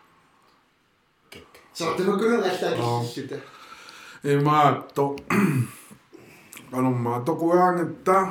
[1.72, 2.70] Saatteko no kyllä lähteä
[3.14, 3.36] sitä?
[4.24, 5.16] Ei mä to...
[6.70, 8.26] Kanon mä to kujaan, että...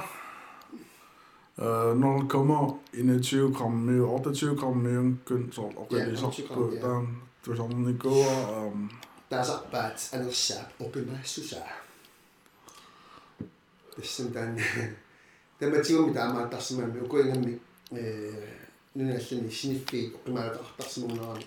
[1.62, 6.74] 0,21 gramme, 28 gramme, kun se on oikein sattu.
[6.82, 8.90] Tämä on niin kuin...
[9.30, 11.91] Tässä päätään sääp opimäisysää.
[14.34, 14.60] Таан
[15.60, 17.60] таматигуми таамааттарсимаами укуингамми
[17.92, 18.32] э
[18.96, 21.46] нуналлани синиффи опимаатартарсимуунерами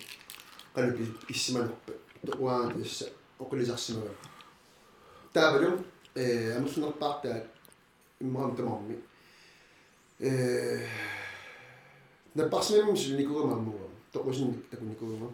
[0.73, 1.93] канапи иссиманерпа
[2.25, 4.11] туаан тасса оқулисарсимага
[5.33, 5.83] таавалу
[6.15, 7.47] э амерлнерпаартаат
[8.19, 8.99] иммарам тамарми
[10.19, 10.87] э
[12.33, 15.33] напарсимам сулникугамаммуга тоқусин такуникугама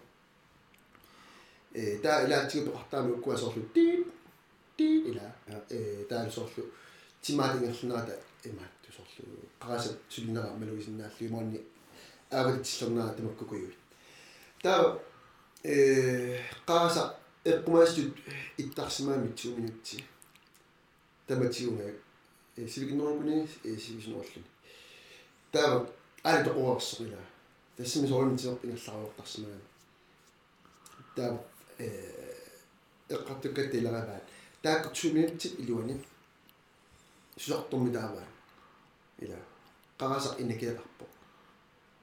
[1.74, 4.12] э таа илаатигу пеқартаами уккуасоорлу тип
[4.78, 5.36] тип ила.
[5.70, 6.66] Э таалусоорлу
[7.22, 11.62] тимаатингерлунаата имаатту соорлу қарасат сулинера малуисиннааллу имаанни
[12.32, 13.76] аавалитсиллернаа тамаккукуйуит
[14.64, 15.00] таа
[15.64, 18.18] э қараса эққумаастут
[18.58, 20.04] иттарсимаами 2 минутти
[21.28, 21.94] таматигунга
[22.56, 24.46] э сивигнорукуни э сивиснорлуни
[25.52, 25.88] таа
[26.24, 27.20] али тоқуарсоқила
[27.78, 29.62] тассими соорнитиорп ингерларуортарсимаами
[31.16, 31.44] таа
[31.78, 31.88] э
[33.10, 34.24] эққартуккаттилераваат
[34.62, 36.02] таакку 2 минутти илуани
[37.39, 38.27] сусартумми тааваа
[39.19, 39.39] ила
[39.99, 41.05] қараса инекеэқарпо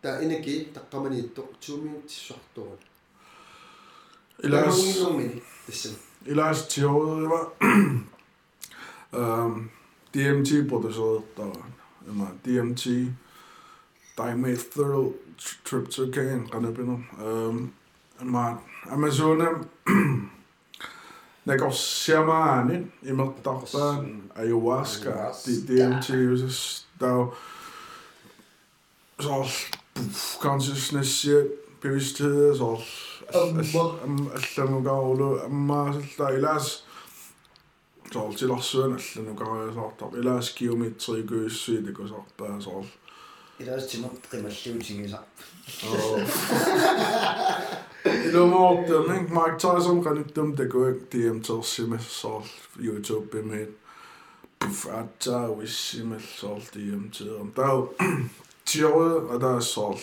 [0.02, 2.80] таа инеки таққаманиитто 2 минутти сусартуун
[4.44, 7.54] илаас Тарунгиннэрмини тассам илаас тиорерива
[9.12, 9.72] эм
[10.14, 11.54] DMT продусертаа
[12.08, 13.14] има DMT
[14.18, 15.14] dimethyl
[15.66, 17.74] tryptophan канапино эм
[18.20, 19.70] ама амазонам
[21.48, 25.32] негосиамаани имертарпаан ayahuasca
[25.68, 27.32] DMT юсс таа
[29.20, 29.46] så
[30.44, 31.14] consciousness
[31.82, 32.80] bevidsthed så
[33.34, 36.68] алламугаулу аммаасалла илаас
[38.14, 42.86] соор тиларсуан алланукариасаартар илаас геометрикуиссуи такусарпаа соор
[43.60, 45.20] илаас тимат qimallutigiса
[48.28, 52.46] илумоортэрнин Mike Tyson qanuttум такуак DMT-симас соор
[52.88, 53.72] YouTube бимэт
[54.60, 57.18] пф атта уиссимал соор DMT
[57.56, 57.76] таа
[58.66, 60.00] тиорэ адаа соор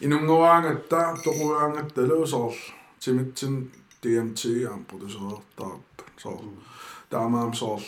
[0.00, 2.54] инунгуаангатта тоқуаангатталу соор
[3.00, 3.54] тимитсин
[4.02, 7.82] DMT аам продусеэртаарп соор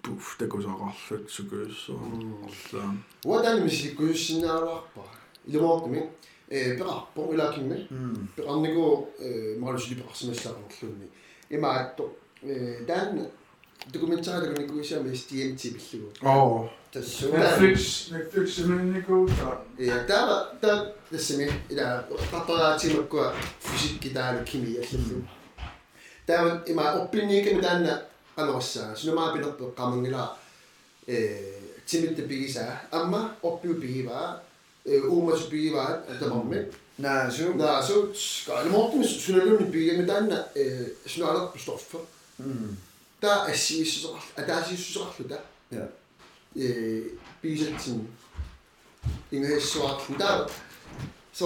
[0.00, 2.00] соор пуф такусақарлут сукуиссоо
[2.44, 5.02] орлаан уатани мисиккуйуссиннаалуарпа
[5.46, 6.10] илумоортми
[6.48, 7.88] э пеқарпо улаакимми
[8.36, 11.08] пеқарнику э маралусили пеқарсимассаақарлуунни
[11.50, 13.28] имаатто э дан
[13.86, 23.34] документарилагуникуисаами STMT биллугу оо тассуа Netflix Netflix симиннику та э таа таа тассими ила тартараатимаккуа
[23.60, 25.24] физикки таалу кими аллаллу
[26.26, 30.37] таа има оппинниками таанна алорассаа синумаа пилерпе qamangila
[31.07, 34.41] э тимитте пигиса амма оппиу пигиваа
[34.85, 40.87] э уумас пигиваа тамамми наасу на så skal det morgen synalun i byen den eh
[41.05, 41.99] synaler på stoffer
[43.21, 45.85] der er sig så at der er sig så der ja
[46.55, 47.03] eh
[47.41, 48.07] bisetin
[49.31, 50.49] ingen svart der
[51.33, 51.45] så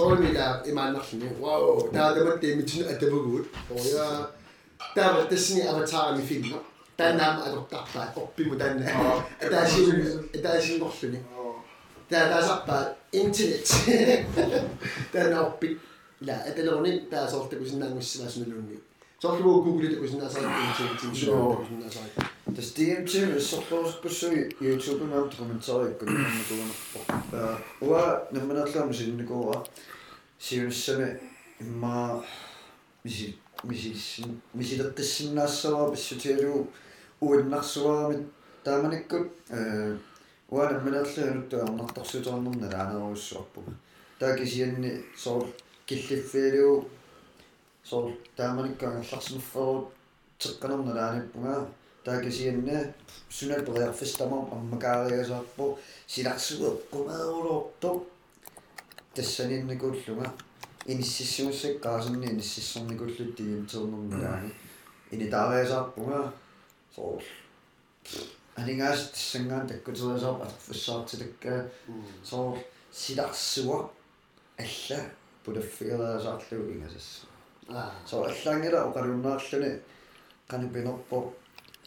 [6.97, 7.85] er det der
[8.35, 8.69] i manden wow der er det med mit at det var godt og ja der
[8.69, 8.85] var det sådan avatar i filmen der er nam at der der op i moderne
[9.39, 11.01] at der er sig der er sig godt
[12.09, 13.67] der der er så bare internet
[15.13, 15.67] der er op i
[16.19, 18.77] la at det låne der er så ofte hvis man muss was med lunge
[19.21, 21.99] så kan du google det hvis man er så internet så hvis man er så
[22.55, 27.39] тас DMT сорпорсуккуссуи YouTube маам комментариакку наммакуунерпо
[27.81, 29.65] уа намманаарлаама синникууа
[30.39, 31.19] сиуссами
[31.59, 32.23] имма
[33.03, 36.67] миси мисисин мисилеққиссиннаассаваа писсутиалуу
[37.21, 38.27] уиннарсуарамит
[38.63, 39.97] тааманиккут э
[40.49, 43.73] уа намманаарлаанутту арнартарсутернерна лаанеруссуарпуга
[44.19, 45.47] таакисианни соор
[45.85, 46.87] киллиффиалуу
[47.83, 49.89] соор тааманиккаангерларсинерферут
[50.39, 51.67] теққанерна лааниппунгаа
[52.03, 52.93] таакисианна
[53.29, 58.05] сунал периарфистамам аммакаариасаарпу силарсуэққумааулуорто
[59.15, 60.31] тассанинникуллунга
[60.85, 64.51] иниссиссимуссаккаасинни иниссиссерникуллут тиимтернермалаани
[65.11, 66.44] инитаариасаарпунга соор
[66.97, 67.21] holl
[68.57, 71.55] Aningas tsengan takkutilersa arfussaartilakka
[72.23, 72.57] soor
[72.91, 73.79] silarsuwa
[74.63, 74.99] alla
[75.45, 77.27] pulaffigeraasaarlu ingasassa
[78.05, 79.71] soor allaangila oqaluunnaarluni
[80.47, 81.19] qanipinerpo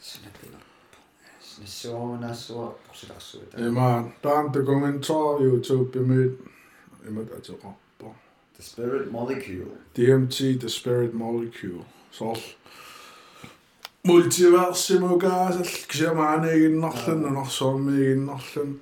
[0.01, 0.99] sinapinerpo
[1.41, 3.89] sinassuorunassuwa silarsuuta ima
[4.23, 6.41] taan dokumentor youtube bemyt
[7.09, 7.79] ima atiqarpo
[8.59, 9.79] the spirit molecule.
[9.95, 11.87] Dmt the spirit molecule.
[12.11, 12.37] So,
[14.09, 18.77] multiversum o gael, gyda ma'n egin nollen yn osom egin nollen.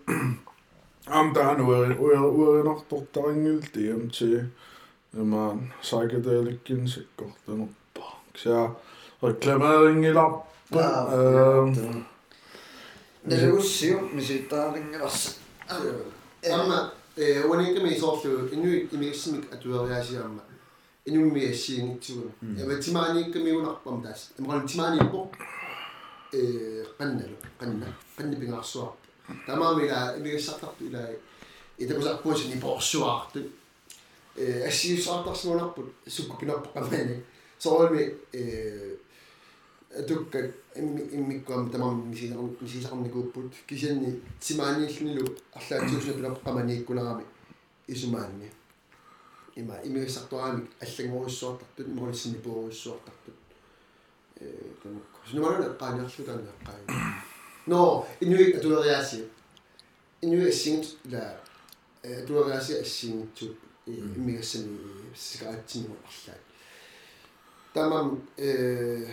[1.06, 4.32] Am dan wyr yn ordod da yngil di am ti.
[5.16, 5.64] Yma'n
[6.26, 6.36] de
[6.74, 8.12] yn sigwrt yn oppa.
[8.36, 8.66] Gyda
[9.22, 10.88] reclamer yngil oppa.
[13.26, 15.22] Nes i wysio, mis i dan yngil os.
[15.66, 16.84] Amma,
[17.18, 20.45] o'n i'n gymryd ollw, unrhyw i mi ysmig a dwi'n iawn i amma.
[23.32, 24.20] Kemi unarpam taas.
[24.38, 25.30] Amran timani po
[26.32, 27.86] eh qannalu qanna
[28.16, 28.90] qanni pingarsuar.
[29.46, 31.00] Tamami la imigissartartu ila
[31.78, 33.40] itakusarpuusin iporsuartu.
[34.36, 37.16] Eh assiussaartarsuunarput sukkupinarpa qamani.
[37.58, 38.02] Soormi
[38.32, 38.98] eh
[39.98, 40.38] atukka
[41.16, 44.10] immikkuam tamam misisaram misisaqarnikuupput kisianni
[44.44, 45.24] timaaniillnilu
[45.58, 47.24] арлаатиусна пилаппаманииккуларами
[47.88, 48.48] исумаанни
[49.56, 53.34] има имигиссартуаами аллагуруссуартартут морисини пууруссуартартут
[54.40, 54.52] э
[54.82, 56.86] тамакку синумарана qaaniarlutaanna qaani
[57.66, 59.24] no inui atueriaasi
[60.22, 61.22] inui assingit la
[62.04, 64.78] atueriaasi assingitsup иммигассани
[65.14, 66.40] сикаатсинну арлаат
[67.72, 69.06] тамам э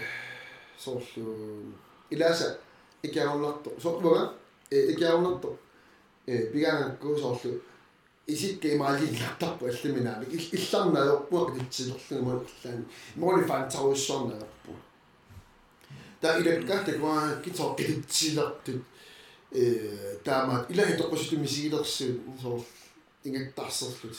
[0.78, 1.74] соорлу
[2.10, 2.60] илааса
[3.04, 4.34] икиаруннарто соорнуга
[4.72, 5.58] э икиаруннарто
[6.26, 7.62] э пигаангакку соорлу
[8.28, 10.26] исикке имаалииллартарпу алламинаами
[10.58, 14.72] илларнаалерпуа qitsillerlunga мориллаани моли фантаруссорналерпу
[16.22, 18.82] та илаккаата куаа китсоо qitsillertut
[19.52, 22.62] э таамаат илаги тоққуситу мисигилерсуут соор
[23.26, 24.18] ингаттарсерлут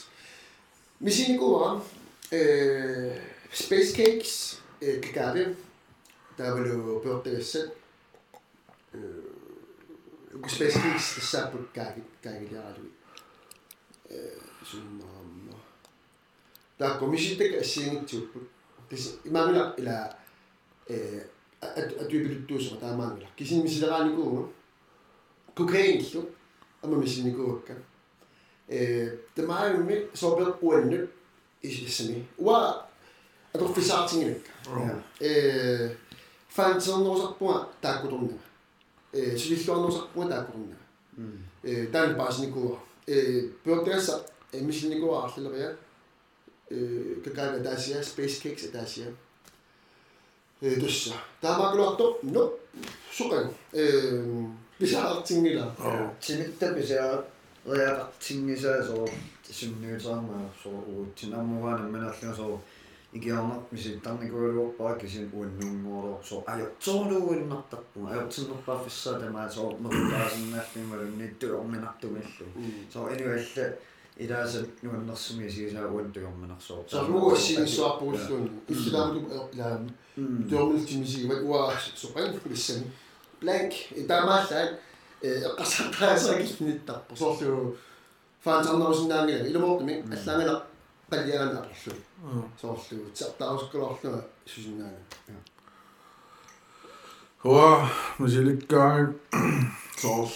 [1.01, 1.83] мисиникуа
[2.31, 3.19] э
[3.53, 5.57] space cakes э какави
[6.37, 7.73] тавалу пёртэгассат
[8.93, 8.99] э
[10.55, 12.93] space cakes тассааппут кааги каагилиаралуи
[14.14, 15.56] э суммаамма
[16.78, 18.50] таакко миситтак ассиингитсууппут
[18.90, 20.16] кис имаамила ила
[20.88, 21.28] э
[21.62, 24.50] атуипилуттуусера таамаангила кисин мисилерааникууга
[25.56, 26.30] кокаиниллу
[26.82, 27.76] ама мисиникуакка
[28.68, 31.10] э тамааюми собер уаннут
[31.62, 32.88] исисми уа
[33.54, 35.96] аторфисаартингилакка э
[36.50, 38.40] фанцернерусарпуга тааккуторнага
[39.12, 40.78] э силиллуарнерусарпуга тааккуторнага
[41.64, 45.77] э таан паасникуа э пёртгасса э мисилникуа арллериа
[46.71, 49.13] э какаава таасиа space cakes таасиа
[50.61, 52.53] э тусса таамаакулуарто но
[53.17, 54.47] суқан э
[54.79, 55.75] писаартингила
[56.21, 57.25] тимиттаписаа
[57.67, 59.09] реaqartingisaa soo
[59.51, 62.13] sunniutarmaa soo uutsinarmugaana
[63.15, 72.47] manarlunga soo ikiarnaq misittarnikualuorpaa kisin uannunguoro soo ajortoruuinnartarpu ajortinnerpaaffissaa tamaa soo merpaasinnaallimimalunnittulorminartumillu
[72.91, 73.65] soo anywalla
[74.19, 79.21] ilaasa nuannersumi sigisaa uantugorminarsoor сармугу ассигиссуарпугуллуни иллаамту
[79.53, 79.87] илаам
[80.51, 82.87] тормилтимисигиват уа соқан лиссани
[83.41, 83.73] blank
[84.09, 84.69] таамааллаан
[85.23, 87.77] э эққасартаасаагилниттарпу соорлу
[88.45, 90.67] фаантарнерусиннаангила илумортми аллаангала
[91.12, 91.94] qalliarana арлу
[92.62, 95.02] соорлу тертаарускуларлуга сусиннаана
[97.40, 97.88] Hva,
[98.20, 99.16] musilikkaag,
[99.96, 100.28] sool,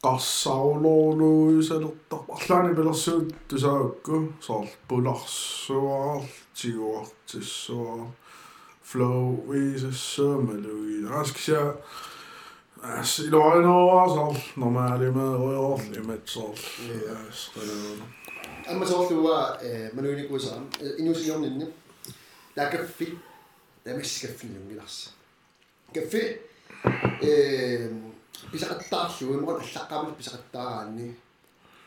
[0.00, 6.22] qassaulooluisalertar, arlaani pilersuut tusaukku, sool, pularsuaar,
[6.56, 8.08] tiguartissuaar,
[8.80, 11.62] flow viisassuar, maluin, asksia,
[12.80, 13.20] as
[18.69, 21.67] أما سوالفوا آه، منوينك وزام آه، إنه سيوم لنا
[22.57, 23.07] لا كفي.
[23.85, 25.09] لا مش كفي يوم جلاس
[25.93, 26.35] كفي
[27.23, 27.89] آه،
[28.51, 29.63] بيسقط طاشو ما قد
[29.93, 31.13] قبل بيسقط طاني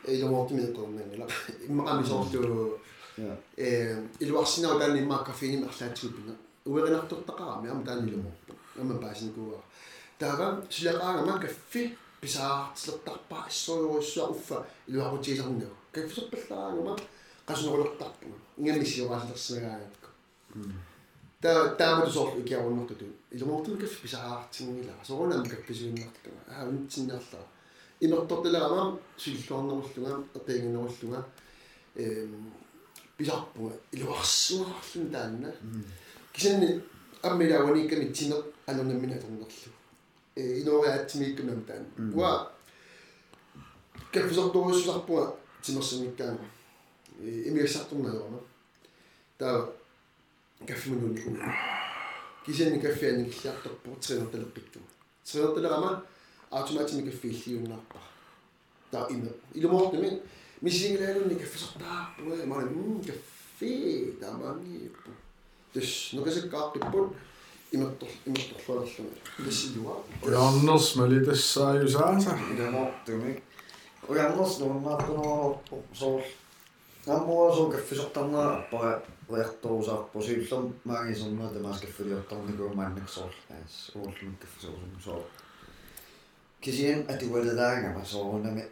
[0.09, 1.26] يوم وقت من القوم يعني لا.
[1.70, 2.76] إما قام يسولفوا
[4.22, 6.37] الوحشنا وقال لي ما كفيني ما حسيت بنا.
[6.66, 8.31] وغير نحط الطقام يا مدان اللي مو
[8.81, 9.55] أما باش نقول
[10.20, 11.91] دابا سلاقا ما كفي.
[12.22, 20.09] بيسقط سلطة باش سوي وسوي أوفا اللي هو تيجي هنا qasunerulерtarpuma ingamissioraasilersimaгаангатку
[21.41, 27.47] та таамату соорлу икиаруннэртуту илумортун каффи писаартингила сорунам каффисуиннартуга аа унтсиннаарлаа
[28.01, 31.24] имертортилерама силлуарнеруллуга эпингинеруллуга
[31.95, 32.53] эм
[33.16, 35.55] писарпуга илуарсуаарлун таанна
[36.32, 36.82] кисанни
[37.22, 39.47] аммилауани камитсинер анернаммина аторнерлу
[40.34, 42.51] э иноориаатсимииккунам таан уа
[44.12, 46.44] каффисорторуссусарпуга тимерсимиккаама
[47.20, 48.40] э имиассартурнаерма
[49.38, 49.72] таа
[50.66, 51.30] каффимунунику
[52.44, 54.80] кисиани каффиани киллиарторпу тринерталерпитту
[55.24, 56.04] тринерталерама
[56.50, 57.98] автоматими каффииллиуннаарпа
[58.90, 60.22] таа име илумортами
[60.61, 65.11] мисингилаанунни каффисортаарпуга мана м каффи таамаангииппу
[65.72, 67.14] тус нукасаккааққиппут
[67.72, 72.38] имертор имерторлуалерлуга тассилуа Jannos mali тассааюсааса.
[74.07, 76.24] илумортumi уярнерс нууннаартунерорпу соор
[77.05, 85.24] наммуа соо каффисортарнаа аппара реакторусаарпу сиуллер маагисернаа тамаас каффилиортарникуу мааннаксоор аас ууллун каффисорсун соо
[86.61, 88.65] кисиан атуалалаангама соорунами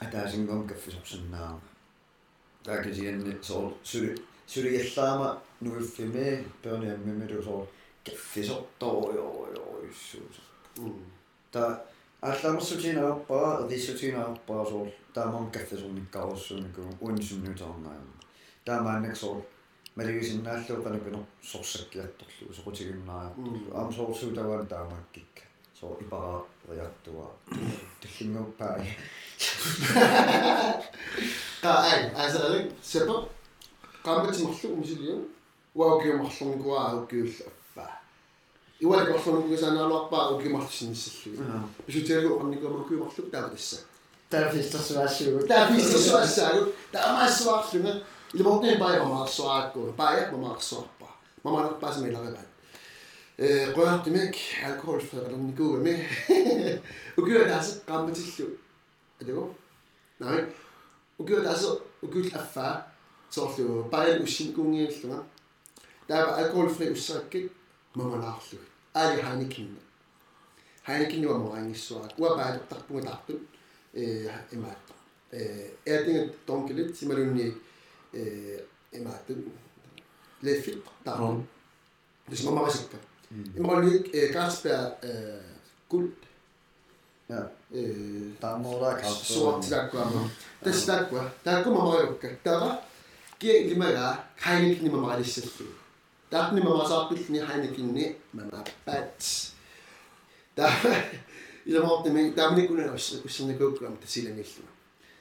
[0.00, 1.60] атаасингом каффисорсуннаа
[2.64, 4.16] таа кисианни соор сули
[4.46, 7.68] сулигаллаама нуиффими перниаммимилу соор
[8.04, 10.36] каффисорторуйоруйоруйссуус
[11.52, 11.84] та
[12.21, 18.13] алламерсутинааппаа эдиссутинааппаа соор таамам каффисорниккаарусsuuникку уинсуннутаарнаама
[18.65, 19.41] таамааннак соор
[19.95, 25.43] малигисиннааллууканакуно сорсаккиарторлу соқутигиннааярторлу аам соорсуутаваан таамааккикка
[25.79, 27.27] соо ипараа риартуа
[38.81, 39.69] таллингуппаа qa ai asalik sepa qambatsimorlu umisilium
[40.01, 40.87] uaukiumarlunkuaa aukiulla affa iwalik
[41.19, 41.43] orlunukugusanaaloarpaa aukiumarlusinnissallugi
[41.85, 43.77] pisutialu oqarnikuama ukiumarlu taapa tassa
[44.29, 47.93] тарафистерсуаассуугу taapissasuassaalu taamaassuarlunga
[48.33, 52.47] ilmortni paia mamaarsuaakku paia mamaarsuarpaa mamaarpaasmi ilarivaat
[53.37, 54.35] э qoyartimik
[54.67, 55.93] alkoholfreqalernikugami
[57.17, 58.59] ukiuataas qammatillu
[59.21, 59.55] атаго
[60.19, 60.45] най
[61.19, 61.65] укиутаас
[62.01, 62.85] укиул аффаа
[63.29, 65.23] соорлу пайл уссинкунгииллунга
[67.99, 68.59] ماما ناقصوه
[68.97, 69.81] آلي هاني كينا
[70.85, 73.39] هاني كينا ومغاني السواق وبعد تقبو تعطل
[74.53, 74.83] إمات
[75.87, 77.53] آتين تونكلت سيمالوني
[78.95, 79.25] إمات
[80.43, 81.43] لفيق تعطل
[82.31, 82.91] Dus mama was ik.
[83.53, 84.93] Ik mag niet Kasper
[85.87, 86.19] Kult.
[87.25, 87.51] Ja.
[88.39, 89.35] Tamora Kasper.
[89.35, 90.29] Zo dat kwam.
[90.59, 91.27] Dat is dat kwam.
[91.41, 92.21] Daar kom mama ook.
[92.41, 92.79] Daar.
[93.37, 94.29] Kijk die maar.
[94.35, 95.65] Ga je niet mama eens zeggen.
[96.29, 99.53] Таапни мамасаартулни хайникинни мамаппат
[100.55, 100.71] та
[101.65, 104.69] иламортими таамникуна уссерникууккуам тасиламиллума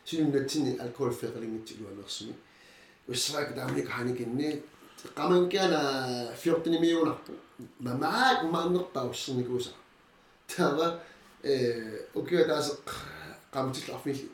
[0.04, 2.34] синуннатсини алкоholфеқалингитсилуанерсуми
[3.09, 4.62] уссаак таамник хайникинни
[5.16, 7.32] qamangkiana 14 миллионарпу
[7.80, 9.70] мамаак мааннерпаа уссерникууса
[10.46, 11.00] тава
[11.42, 12.80] э окей таасеқ
[13.52, 14.28] qamutillарфил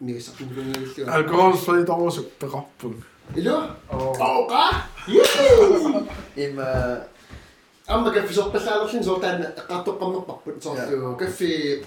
[0.00, 2.94] мигисарпулунгииллуга Alkoholfri torusuk peqarpun.
[3.36, 3.56] илу
[3.92, 4.14] Oo.
[4.14, 4.87] оqa
[6.35, 7.07] има
[7.87, 11.85] amma kaffisorpallaalерлин соортаана эққартоққаммерпарпут соорлу каффи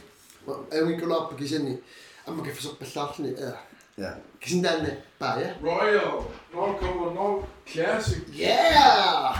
[0.70, 1.80] авикулаарпа кисани
[2.26, 3.52] amma kaffisorpallaallerni э
[3.96, 6.24] ja кисиндаанна паая Royal.
[6.52, 8.22] 0,0 Classic.
[8.30, 9.36] yeah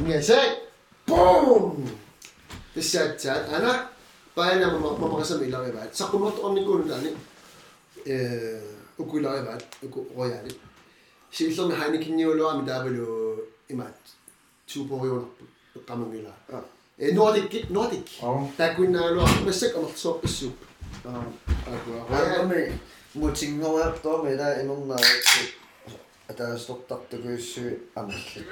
[0.00, 0.58] нгэсэй
[1.06, 1.88] бум
[2.74, 3.90] тэсаатсаат ана
[4.34, 7.16] паана мамарасами илариваат саққумерторникуунутаани
[8.06, 8.60] э
[8.98, 10.52] укуилариваат уку рояали
[11.31, 13.95] сииллерми хайникинниулуами таавалу имаат
[14.67, 15.43] супериунарпу
[15.75, 16.33] эққамангила
[16.97, 18.49] э нордик нордик Oo.
[18.57, 20.57] такуиннаалуа массак амертсуарписсууп
[21.05, 21.23] аа
[21.73, 22.79] акуа аами
[23.13, 24.99] мутингориарторми да инернаа
[26.27, 28.45] атаастортартукуиссуи амалли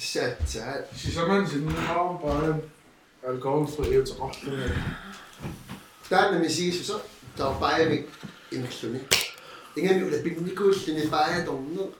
[0.00, 0.82] 진짜.
[0.96, 2.62] 시사만 짓는 마음 바람
[3.22, 4.72] alkoholfrihed til opfølgning.
[6.08, 6.98] Tämän musiikissa
[7.36, 7.94] se on päivä
[8.50, 9.00] inkluni.
[9.76, 11.94] Ingen yllä pinni kultti, niin päivä tonnu.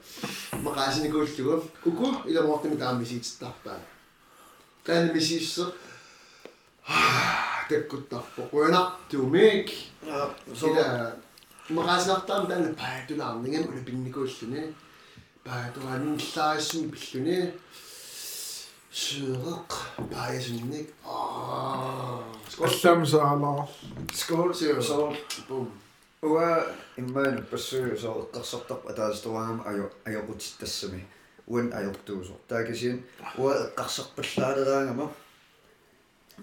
[0.63, 3.79] Mä kaisin kultti, kun kuku ilo muotti mitään musiikista tappaa.
[4.83, 5.71] Tämän musiikissa
[7.69, 8.41] tekku tappo.
[8.41, 9.71] Kuena tuumik.
[11.69, 14.75] Mä kaisin ahtaan tänne päivä tulanningen yllä pinni kultti, niin
[15.43, 17.53] päivä tulannin saisin pilluni.
[18.91, 19.73] Syrøk,
[20.11, 20.87] bajesynnik.
[22.49, 22.67] Skål.
[22.67, 23.67] Assam salam.
[24.13, 25.15] Skål, siger så.
[25.47, 25.71] Boom.
[26.23, 26.63] Uwa,
[26.97, 31.01] imman basu so qasartaq ataastoraham ayo ayoqutittassami.
[31.47, 32.33] Uan ayortuuso.
[32.47, 35.09] Taakisiin uwa qasarpallaaleraangama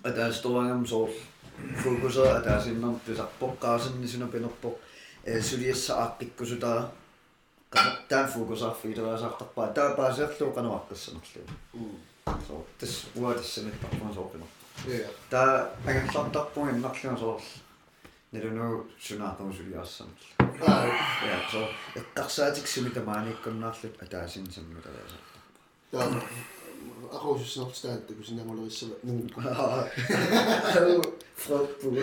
[0.04, 1.08] ataastoraham so
[1.82, 4.74] fokusera ataasinnam pisarpoqqaasinni suna pinerpoq
[5.42, 6.82] suliassa aaqqikkusutara
[18.32, 20.08] нэлуну сунаартаму сулиарсам
[20.60, 20.86] аа
[21.24, 21.60] я so
[21.94, 25.18] эққарсаатиксуми тамааникконнаарлут атаасин саммуталааса
[25.90, 26.22] таа
[27.12, 29.30] акуусснэртаат такусинамулериссава нун
[31.36, 31.96] фроппу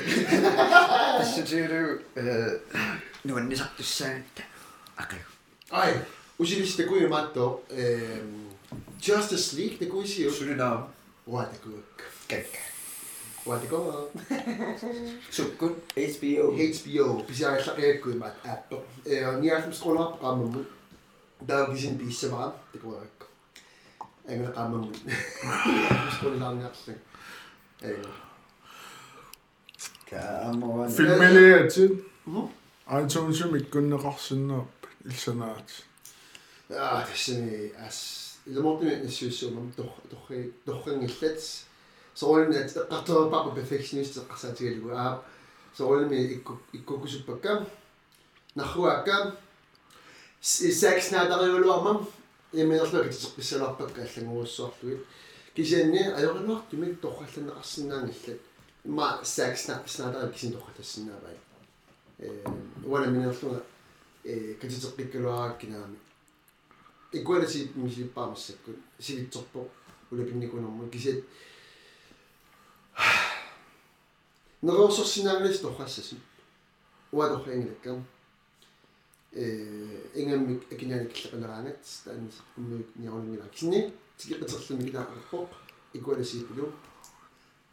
[1.22, 2.60] ассутиру э
[5.70, 5.94] はい
[6.38, 8.46] お尻してくれマット、えー、
[9.00, 10.32] Justice League でこいしよ。
[10.32, 10.86] するな。
[11.26, 11.76] 終わってくる。
[12.28, 12.52] ガッガッ。
[13.44, 15.22] 終わってこー。
[15.32, 16.52] så kun HBO.
[16.52, 17.24] HBO.
[17.28, 18.74] Hvis jeg så ikke kunne mig app.
[19.42, 20.66] Ni er som skruller op ramme mod.
[21.48, 22.52] Der er visen bisse varm.
[22.74, 23.26] Det går ikke.
[24.30, 24.94] Jeg kan ramme mod.
[26.18, 26.76] Skruller langt op.
[30.10, 30.90] Kamera.
[30.90, 32.02] Filmeleer til.
[32.88, 34.68] Anton Schmidt kunne rasende op.
[35.06, 35.70] ilsanaat.
[36.70, 41.40] аа тассами ас илмортми нассуиссуумам тор торри торрингиллат
[42.16, 45.24] соолми эққартерпапа перфекционист эққарсаатигалугу аа
[45.78, 47.68] соолми икку иккукусуппакка
[48.56, 49.36] нарруакка
[50.42, 52.08] сакснаадариулуармам
[52.52, 55.06] имминерлуак тисеқписсаларпакка аллагуруссуарлуит
[55.56, 58.42] кисианни аёринуартумик торралланеқарсинаангиллат
[58.84, 61.38] имма саксна снаадарим кисин торраллассинаавай
[62.18, 62.44] э
[62.84, 63.64] уана минерлуга
[64.26, 65.98] э катитеққиккалуараккинаами
[67.12, 69.70] икуаласи мисиппаамассаккут сивитсорпо
[70.12, 71.24] улапинникунэрму кисиат
[74.64, 76.20] нерорсорсинаагалис торрассасим
[77.12, 78.06] уаторхингилаккам
[79.32, 85.50] э ингаммик акинаник киллеқанераангат таанис уммуик ниаруннгила кисни тикиқатерлуми килаақарпоқ
[85.94, 86.74] икуаласииппилу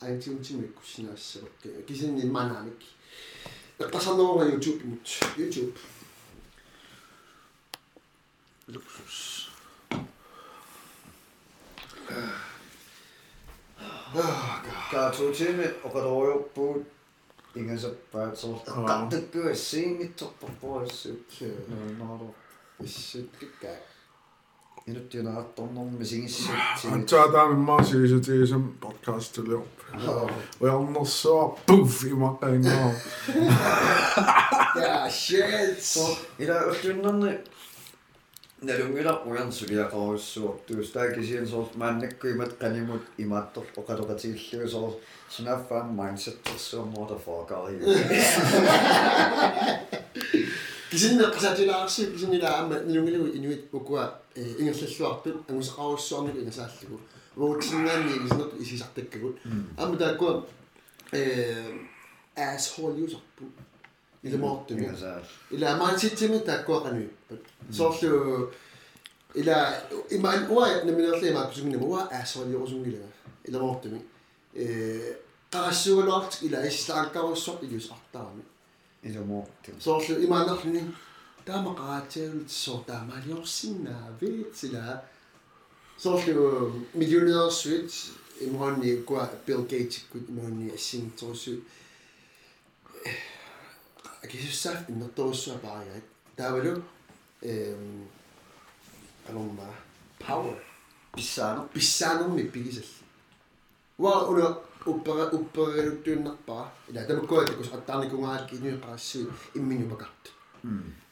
[0.00, 2.78] аинтиунтимик куссинаассавакка кисинни манаамик
[3.78, 5.06] эққасарнерунга youtube имут
[5.38, 5.76] youtube
[8.68, 9.48] Luxus.
[14.90, 16.86] Kaatsuutiimi oqaluujuppuut
[17.56, 21.26] ingasappaatsor tattakku siingittorporpuassuk
[21.98, 22.34] naalu
[22.84, 23.78] issuttikkaa
[24.86, 29.76] inuttunaartornormi singissut antaataami maasiisutiisam podcastiliorp
[30.60, 32.90] ujarnersuar puff imaqaangaa
[34.82, 35.84] Ja shit.
[36.38, 37.38] Ila ullunnarni
[38.62, 44.92] налунгила уярнсулиақаруссуор туустаакисиан соор мааннаккуимат канимут имааттор оқалоқатигиллуи соор
[45.28, 47.78] сунаффаам майндсеттерсууммота фокари
[50.90, 54.04] кисинне қасатилаарси кисиннила аама нилунгилуи инуит укуа
[54.36, 57.00] ингерллуартут ангусақаруссуарник ингасааллугу
[57.36, 59.38] воутсингаанни кисиннерт исисартаккагут
[59.76, 60.46] аама тааккуа
[61.12, 61.88] э
[62.36, 63.44] asshole юсарпу
[64.24, 64.76] Il est mort de.
[65.50, 67.08] Il a manchitimi d'accord à lui.
[67.70, 68.04] Sauf.
[69.34, 69.82] Il a.
[70.10, 70.38] Il m'a.
[70.48, 71.46] Ouais, le ministre, il m'a.
[71.46, 72.04] Ouais,
[73.44, 75.16] il est mort de merde.
[75.52, 78.42] Qarassuulaart ila istaankarusso ilusartaami.
[79.04, 79.44] Ilumu.
[79.78, 80.82] Soorlu imanerlini
[81.44, 84.82] taama qaatialutsoo taamaliorsinnaaviit sila
[85.98, 87.90] soorlu millionairsuit
[88.46, 91.60] imorni kua Bill Gates kut imorni assingtorussuit
[94.22, 96.04] assingtorsuut акисуссаaf иннэрторуссуапаариат
[96.36, 96.82] таавалу
[97.42, 98.08] эм
[99.28, 99.74] алумма
[100.18, 100.56] power.
[101.14, 102.86] Писсаано писсаанерми пигисалли
[103.98, 110.32] уа уна уппера уппералуттуиннарпара ила тамаккуа такус аттаарникунгаалки инуиқарассуи иммину пакарт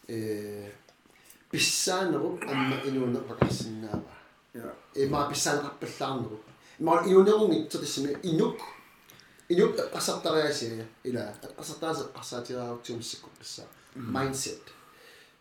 [0.09, 0.73] э
[1.51, 4.03] писсаанеру амма инуунерпакарсинаава
[4.55, 6.41] я эма писсаанеқарпаллаарнеру
[6.79, 8.59] има инунерунги тотиссими инук
[9.51, 14.63] اليوم القصه الطراسيه الى القصه الطراسيه القصه تمسك القصه مايند سيت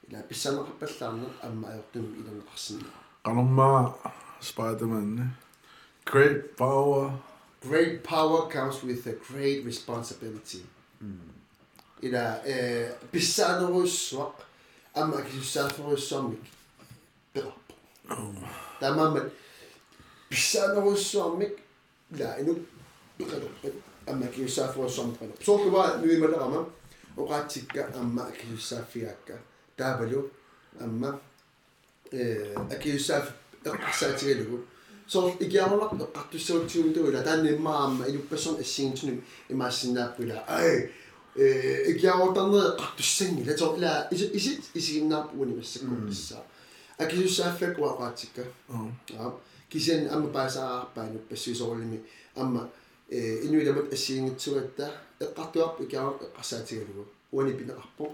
[0.09, 2.79] الى بس انا قبلت اما يقدم الى القصه
[3.23, 3.95] قرما
[4.41, 5.29] سبايدر مان
[6.09, 7.11] great power
[7.69, 10.63] great power comes with a great responsibility
[12.03, 12.41] الى
[13.13, 14.33] بس انا روسوق
[14.97, 16.33] اما كيسافر روسوق
[18.81, 19.29] تماما
[20.31, 21.43] بس انا روسوق
[22.11, 22.57] لا انه
[23.19, 23.51] بقرب
[24.08, 26.68] амма кисуссааферусsuarmik пеқалерп соорлуа нуималерама
[27.16, 29.38] оqaатикка амма кисуссааффиаакка
[29.76, 30.30] таавалу
[30.80, 31.20] амма
[32.10, 33.32] э акиуссааф
[33.64, 34.64] эққарсаатигалугу
[35.06, 40.90] соор икиарулар эққартуссаутсиумтуила таанниммаама илуппассон ассигинтуни имаассиннааппула ай
[41.36, 46.42] э икиарутарне эққартуссангила соор ила исит исигиннааппу унимассаккуссаа
[46.98, 48.90] акиуссааффак уақаатикка Oh.
[49.18, 49.32] аа
[49.68, 51.98] кисен амма паасаарпаануп пассуисоорлими
[52.36, 58.12] амма э инуиламат ассигингитсугатта эққартуарп икиару эққарсаатигалугу уани пинеқарпо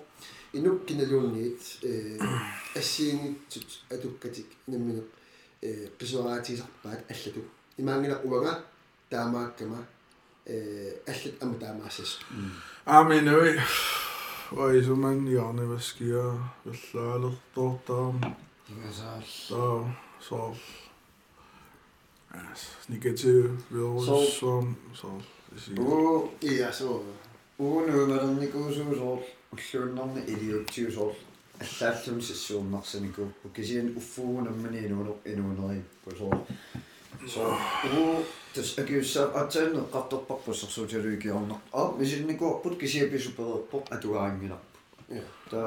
[0.53, 2.19] инук киналуунниит э
[2.75, 5.05] ассигингитсут атуккатик намминеқ
[5.63, 7.43] э писуараатисарпаат аллату
[7.77, 8.65] имаангила уага
[9.11, 9.87] таамааккама
[10.47, 12.19] э аллат аму таамаассас
[12.87, 13.61] Aaminui.
[14.57, 16.35] Vaisuman Jarnevaskia,
[16.67, 18.21] Villaalertortaam,
[18.71, 20.51] Ingasa taa
[22.35, 22.43] soor.
[22.53, 25.23] As negative virus som soor.
[25.79, 27.03] уу иа соо
[27.59, 29.21] уунуумалерникуусуусоор
[29.53, 31.15] уллууннарни илиутсиусоор
[31.61, 36.39] аллааллун сиссуумнарсаникууппу кисиан уффуугунаммани инуунер инуунериппу соор
[37.35, 37.59] соо
[37.99, 44.69] уу тас акиуссаа атсаанне qartorparpu сэрсууталуикиорнар аа мисинникуарпут кисиаписуперерпо атугаангинарпу
[45.11, 45.61] иа та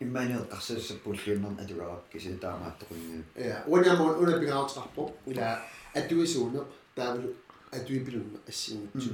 [0.00, 5.02] имманиер qarsassappuulluunnerna атугарап кисиа таамааттоқунгиу иа униамон уна пигаартарпо
[5.95, 6.61] ила атуисууне
[6.95, 7.33] таавлу
[7.71, 9.11] атуипилунна ассиингутсу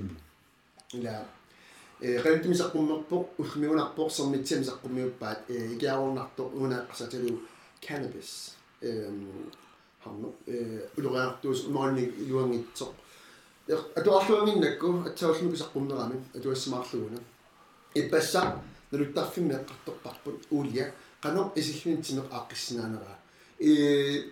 [0.93, 1.25] ила
[2.01, 7.39] э рентимисаққуммерпо улмиунарпо сэрмитсимисаққуммиуппаат э игиаорнарто уна асаталу
[7.82, 9.51] cannabis эм
[10.03, 10.34] хамно.
[10.47, 12.93] Э улугаартуус умаанни илуангитсоқ
[13.95, 17.19] атуарлуангиннакку атсауллумикисаққумнерами атуассимаарлугуна
[17.93, 18.61] иппассаа
[18.91, 23.17] налуттарфимми эққарторпарпут уулия qano isillunitsinеқ ааққиссинаанераа
[23.59, 24.32] э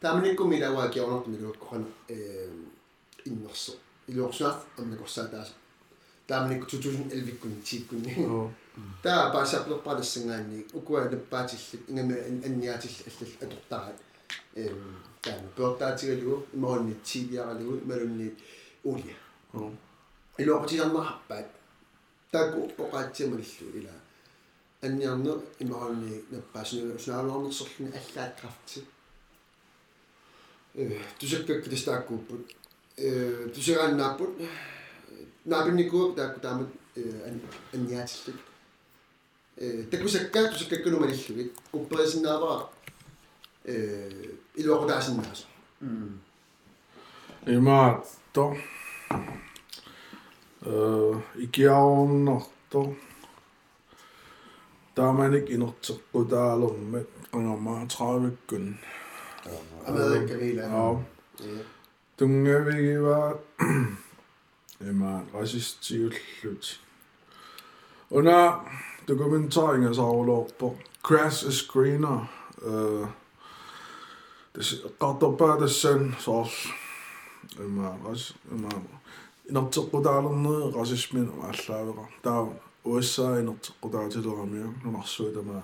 [0.00, 2.48] тааманиккуми лаваа киорнартми луаккорана э
[3.24, 3.72] иннерсо.
[4.08, 5.52] Илуорсуаф амнакорсаатаас
[6.26, 8.50] тааманикку 2011 тиккунни Oh.
[9.02, 12.14] таа паасаплерпалассангаанни укуа наппаатиллит ингами
[12.46, 13.98] анниатилл аллал атортараат
[14.54, 18.34] эм таама пёртаатигалугу имаонни тивиаралугу ималунни
[18.84, 19.16] уулия
[19.52, 19.72] Oh.
[20.38, 21.48] илуақутиларнарпаат
[22.30, 23.94] таку оқаатсималиллу ила.
[24.80, 28.80] Анниарне имаонни наппаасни снаалуарнерсорлуни аллаат крафти
[30.80, 32.42] э тусаккак тестааккууппут
[32.96, 34.30] э тусерааннааппут
[35.44, 37.02] наапинникуу таакку таамат э
[37.74, 38.40] анниаатиллут
[39.56, 42.70] э такусаккаа тусаккаккунумалиллугит уппаасиннааваа
[43.64, 45.46] э илуақутаасиннаасо
[47.46, 48.44] Imaatto.
[50.62, 51.14] Э
[51.44, 52.94] икиаорнарто.
[54.94, 55.46] Тааманик
[59.45, 59.85] инертерпутаалермат qangammaa 30-кун.
[59.87, 60.99] америккавила Аа.
[62.17, 63.37] Тунгавигива
[64.81, 66.79] има расистиуллут.
[68.09, 68.59] Уна
[69.07, 72.27] документаринга саулоорпо Crash Screener
[72.61, 73.05] э
[74.53, 76.55] тэс qartorpaa tassan soors
[77.59, 78.69] има рас има
[79.49, 82.47] инертеққутаалернери расисмин ааллаавеqa таа
[82.85, 85.63] USA инертеққутаатилерамиа нунарсуа тама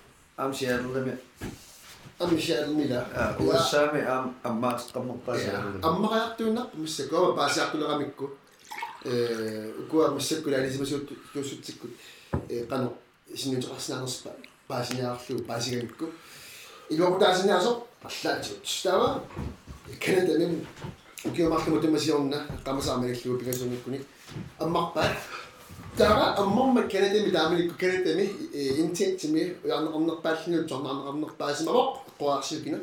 [0.37, 1.17] иертрутааннаарлу амсиаллами
[2.19, 3.07] аммишаалмила
[3.39, 8.31] уссаами ам аммаатеққаммерпаасиаллами аммариартууннарпу миссакуа паасиартулерамикку
[9.03, 11.91] э укуа миссаккулаалисимасуут туussutsikкут
[12.49, 12.93] э qano
[13.35, 14.31] синнутеқарсинаанерспа
[14.67, 16.05] паасиниаарлу паасигамикку
[16.89, 19.23] илуақутаасинаасо парлаатиут таава
[19.99, 20.65] канаданин
[25.97, 28.29] تعال المهم كانت مي تعمل كانت مي
[28.79, 32.79] انت تمي يعني انق بالشنو تون انق بالشنو ما قواش بينا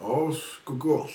[0.00, 1.08] Års Google.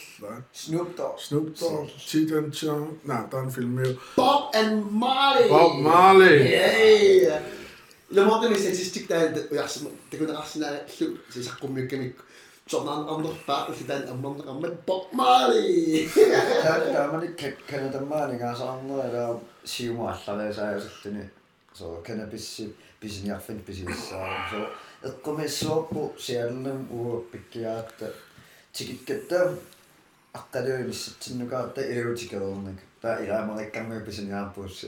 [0.52, 1.20] Snoop Dogg.
[1.20, 1.90] Snoop Dogg.
[2.10, 3.00] Cheat and Chong.
[3.04, 3.96] Nej, film mere.
[4.16, 5.48] Bob and Marley.
[5.50, 6.38] Bob Marley.
[6.40, 7.42] Yeah.
[8.10, 9.66] Lad mig den statistik, der er, og jeg
[10.12, 11.50] det kunne da resten af sløv, så.
[12.72, 16.10] Jordan Anderpa isidan amman ramme Bob Marley.
[16.94, 21.32] Tämä meni kekkänä tämän niin kanssa annoin ja siumalla ne sai sitten niin
[21.74, 24.16] se so kenä pissi pisin ja fin pisissä.
[24.50, 24.68] Se on
[25.04, 28.06] että me soppu siellä uopikkiä että
[28.78, 29.36] tikikettä
[30.34, 32.78] akademisissa sinne kautta irutikerunnik.
[33.02, 34.88] Tämä ihan monikkaan me pisin ja puussa.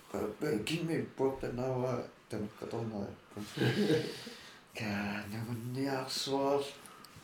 [0.65, 3.41] Kimi Bottenauer, den katonnaikka.
[4.79, 6.63] Käännävän jaksua.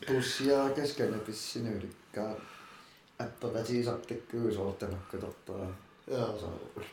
[0.06, 2.34] Pussia keskellä pissin ylikkää.
[3.20, 5.66] Että vesi saakki kyllä suottamaan katsottaa.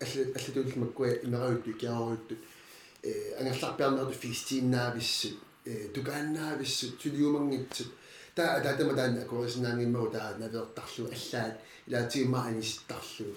[0.00, 2.36] at at det er med gå i med ud, ikke over ud.
[3.38, 5.28] ангерларпиарнерду фистииннаависсу
[5.94, 7.92] тукааннаависсу тулиумангитсут
[8.34, 13.34] таа таатама таан акорисинаангиммагу таа навеэртарлу аллаат илаатигимма аниситтарлу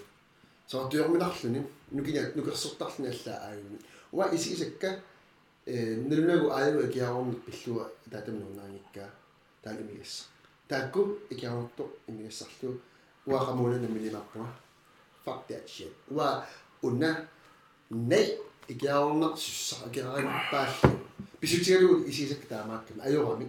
[0.67, 3.79] соортуйорминарлуни нукиня нукерсортарлуни аллаа аагими
[4.11, 4.99] уа исисакка
[5.65, 9.09] э нэлнагу аалу икиарорник пиллуа таатама нунаангиккаа
[9.67, 10.23] таалумигасса
[10.67, 12.79] таакку икиарорто имигассарлу
[13.25, 14.47] уақамуна намилимарпуа
[15.27, 15.91] fuck that shit.
[16.09, 16.45] Уа
[16.81, 17.27] унна
[17.89, 20.99] nei икиарорнер суссаа икиарарпааллу
[21.41, 23.47] писутигалу исисак таамааккам ajorami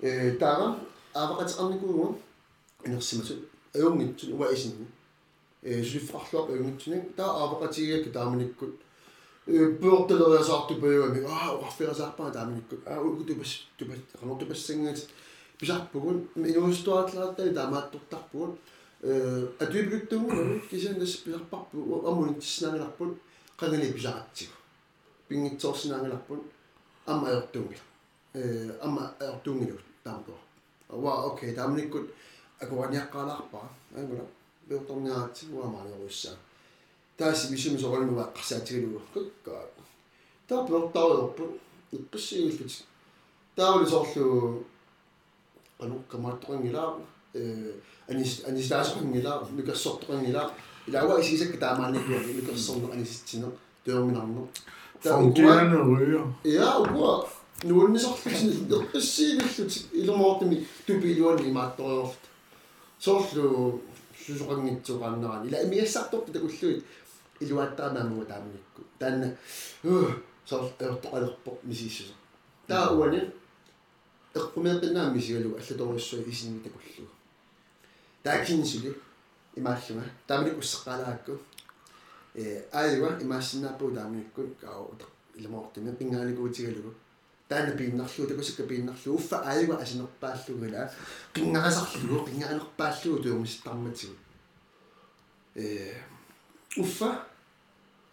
[0.00, 0.78] э таама
[1.14, 2.18] авақатеқарникуугу
[2.84, 3.34] инерсимасу
[3.74, 4.86] аюнгитсун уа исинни
[5.62, 8.74] э сулиффарлуақ аюнгитсуни таа авақатигиакку тааманиккут
[9.46, 15.08] э пуортелериасаарту паюами аа уарферасаарпаа тааманиккут аа укутупас тупас қанортупассангат
[15.58, 18.58] писарпугун инуустуатлаартали таамааттортарпугун
[19.02, 21.76] э атуиплуттугу кисаннас писарпарпу
[22.08, 23.18] аммунитсинаангиларпут
[23.60, 24.54] qangani pisaqatsigu
[25.28, 26.40] pingitsoorsinangalapun
[27.06, 27.84] amma ayortuungila
[28.34, 30.32] э amma ayortuungilu taamko
[31.04, 32.06] wa okay taamnikkut
[32.62, 33.68] akuaniaqqaalaarpaa
[33.98, 34.24] angula
[34.68, 36.36] beortorniaatsi uamaaliorussaa
[37.20, 39.54] taasi misumi soqolnuva qarsaatigilugu kukka
[40.48, 41.52] taa beortaruyorput
[41.96, 42.74] iqqissiigillut
[43.56, 44.26] tauli soorlu
[45.80, 46.90] qanuqqamaattoqangilaa
[47.38, 47.40] э
[48.10, 50.48] анис анистаасоқангилаа нукассортоқангилаа
[50.88, 53.54] илауа исисакка таамааникуа нукерсорнеқ аниситсинеқ
[53.84, 54.48] төөминарнеқ
[55.02, 56.24] Fungerende ryger.
[56.44, 57.24] Ja, uga
[57.64, 60.56] nuunnisarlusin eqqissiigillut ilumortimi
[60.86, 62.24] tupiluan imaattoriorlut
[62.98, 63.46] soorlu
[64.24, 66.84] susoqangitsuqaannerani ila imiassartortu takulluit
[67.42, 69.26] iluattaamaamuga taamnikku taanna
[70.48, 72.14] soor eortoqalerpo misiissuso
[72.68, 73.20] taa uani
[74.38, 77.08] eqqumeeqinnaam misigalu аллаторуссуи исинни такуллу
[78.22, 78.94] таакинсули
[79.56, 80.04] имааллума.
[80.26, 81.38] Таамник уссеққалаакку
[82.34, 84.86] э аайва имаассиннааппу таамникку каа
[85.34, 86.94] иламоортими пингааникуутигалугу
[87.48, 90.92] таана пииннарлуу такусакка пииннарлуу уффа аайва асинерпааллугила
[91.34, 94.14] qinngaqasarlugu qinngaanerpaallugu tuumissitarmatигу
[95.54, 95.94] э
[96.76, 97.26] уффа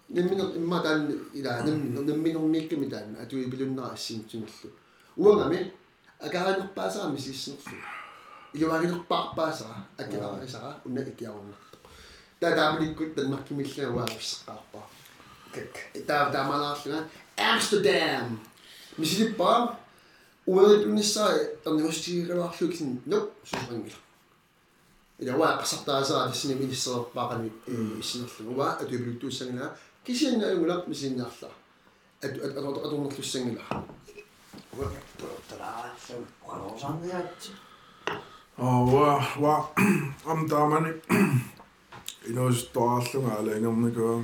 [0.10, 4.72] немминер имма таан ила немминер немминермиикками таан атуипилуннера ассиинтсунерлу
[5.16, 5.74] уангами
[6.20, 7.78] акаранерпаасарами сииссинерлу
[8.54, 11.78] илуагинерпаарпаасара акераарисара уна икиаруннарто
[12.40, 14.86] таа тааманиккут танмаркимиллаа уаагиссеққарпаа
[16.08, 18.40] таа таамалаарлуга Amsterdam
[18.98, 19.78] мисилиппаа
[20.46, 23.32] уерипунissаа эрнивостигилуарлугин нуп
[25.20, 28.28] Ywa, pasabda sa, disin i'n mynd iso bagan isin mm.
[28.28, 28.52] allan.
[28.54, 29.70] Ywa, ydw i'n rwydw sy'n yna.
[30.06, 31.56] Gysi yna yng Ngwylap, mis i'n allan.
[32.22, 33.80] Ydw i'n allu sy'n yna.
[34.76, 34.92] Ywa,
[35.50, 35.72] dyra,
[36.04, 37.50] llawn, gwael.
[38.62, 39.58] O, wa, wa,
[40.30, 40.94] am da man i.
[42.30, 44.22] Un o'r dall yma, lein am ni gwael.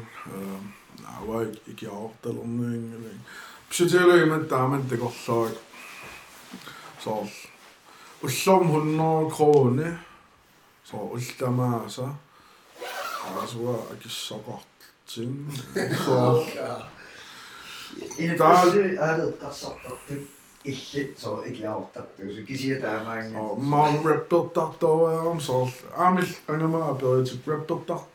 [1.17, 3.17] Awa, i gawr, dal am ni.
[3.65, 5.01] Bysyd i'r lein, mae'n da man dy.
[7.01, 7.29] Sol.
[8.21, 9.87] Wllom hwnnw crôn.
[21.17, 23.35] So ikiaortartuusu kisia taamaangi.
[23.35, 25.67] og man rapper der der om så.
[25.95, 28.07] Amil, jeg må have bedre til rapper der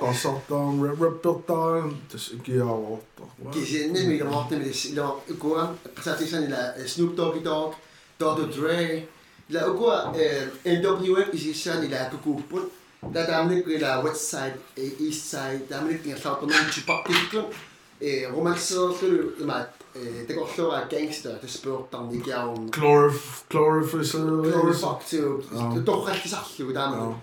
[0.00, 1.88] was dat dan repertoire.
[2.06, 3.28] Dus ik ja, wat toch.
[3.44, 4.92] Het is niet meer gemaakt, maar is
[5.38, 7.74] gewoon precies in de Snoop Doggy Dogg,
[8.16, 8.48] Dr.
[8.50, 9.06] Dre.
[9.46, 12.70] La ook wel eh, NWA is iets aan die daar gekoppeld.
[13.12, 17.44] Dat namelijk eh, de West Side, eh, East Side, namelijk in Zuid-Amerika, Chupactikken,
[18.32, 18.94] romancer,
[19.46, 19.72] maar
[20.26, 22.56] de korte gangster, de dan die jou.
[22.70, 23.92] Chlorif, chlorif
[25.84, 27.22] toch echt gezag, hoe dan.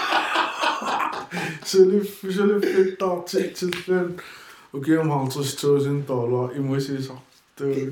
[1.65, 4.21] selifitaatsitsillun
[4.73, 7.13] ukium 50000 dollar imusisa
[7.55, 7.91] tuul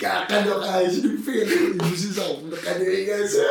[0.00, 2.22] kakanoqaasi fiilu imusisa
[2.64, 3.44] qanigaase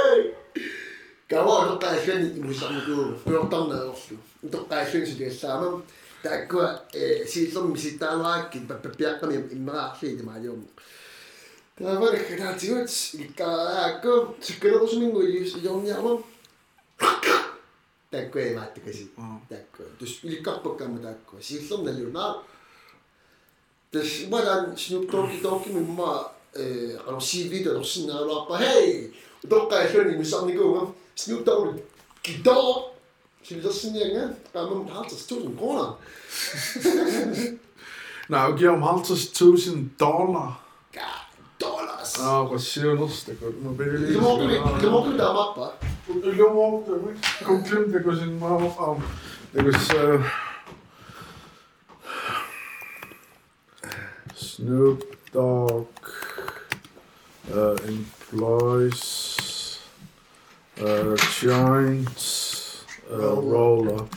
[1.30, 2.96] kawa oqaallani imusarnuku
[3.30, 5.76] uyortarnaerlu utoqaallani siliallaamam
[6.24, 6.58] taakku
[7.32, 10.62] siillermi sitaalaakki pappapiaqqami immeraarlii timaajuum
[11.78, 12.89] taavarik kanaatigut
[13.26, 14.12] ikkaalaakku
[14.46, 16.20] sikkelerusmingu ijorniarmam
[18.12, 19.10] такое мат гэсэн.
[19.49, 19.88] Такое.
[19.99, 21.41] Тэс иликкарпаккама таакку.
[21.41, 22.43] Сииллэрна лунаа.
[23.91, 29.12] Тэс балан снуптоки токи мимма э qarsiiviit alorsinnaaluarpa hey
[29.43, 31.80] utoqqaa alluni misarnikuungam snuutorul
[32.24, 32.91] kidoo
[33.43, 34.24] sililersinnianga
[34.54, 35.89] qaamam 50000 kroner
[38.30, 40.54] Now give him 50000 dollar.
[40.93, 41.04] God,
[41.60, 42.20] dollars.
[42.20, 43.10] Ah, hvad siger du?
[43.26, 44.14] Det går med billigt.
[44.14, 46.84] Det må du ikke, det må du ikke, der er luego
[47.43, 49.02] con Klimt det går sådan meget om,
[49.54, 49.91] det går was
[54.36, 55.88] Snoop Dogg
[57.54, 59.12] uh, employs
[60.82, 62.20] uh, a giant
[63.12, 64.08] uh, roller.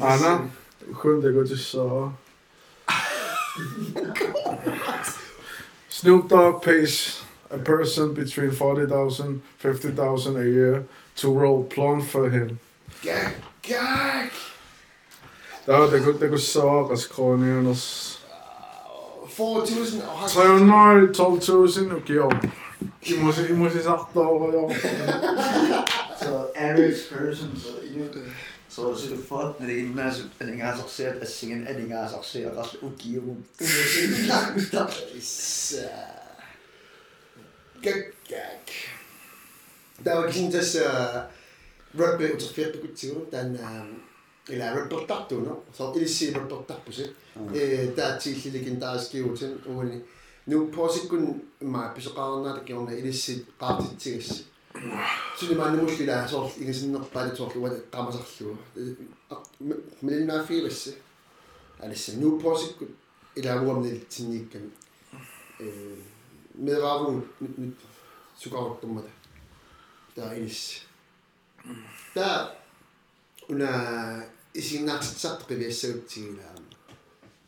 [0.00, 0.48] Anna,
[1.02, 2.12] sjunde går till så.
[5.88, 10.84] Snoop Dogg pays a person between 40,000, 50,000 a year
[11.16, 12.58] to roll plan for him.
[13.02, 14.30] Gag, gag!
[15.66, 18.18] Joo, te kun, te kun saakas koonianos.
[19.26, 22.40] Four tusen on Se on noin tol tusen nuki on.
[23.02, 23.82] Imusi, imusi.
[23.82, 24.08] So
[26.56, 28.10] average person, so you
[28.68, 32.78] So se on fort, ne ei näe sut eningaa saksia, että singen eningaa saksia, kas
[32.82, 33.36] uki joku.
[35.14, 36.15] Isää.
[37.80, 38.14] Kijk,
[40.02, 40.78] Dat we zien dus
[41.96, 43.58] rugby onze veertig cultuur dan
[44.48, 47.14] il a reportato no so dat si reportato se
[47.52, 49.84] e da ti li legendariske uten og
[50.44, 54.44] nu på sekund ma pisqarna det gjorde il si partit tis
[55.36, 57.50] så det man måske der så ikke sådan nok bare det zo
[60.00, 60.30] Met een
[62.20, 62.90] nu på sekund
[63.36, 63.54] il a
[66.56, 67.74] med ravu nyt
[68.36, 69.02] så går det med
[70.16, 70.86] der is
[72.14, 72.50] der
[73.48, 73.70] una
[74.54, 76.48] isinatsat qivissagutsigila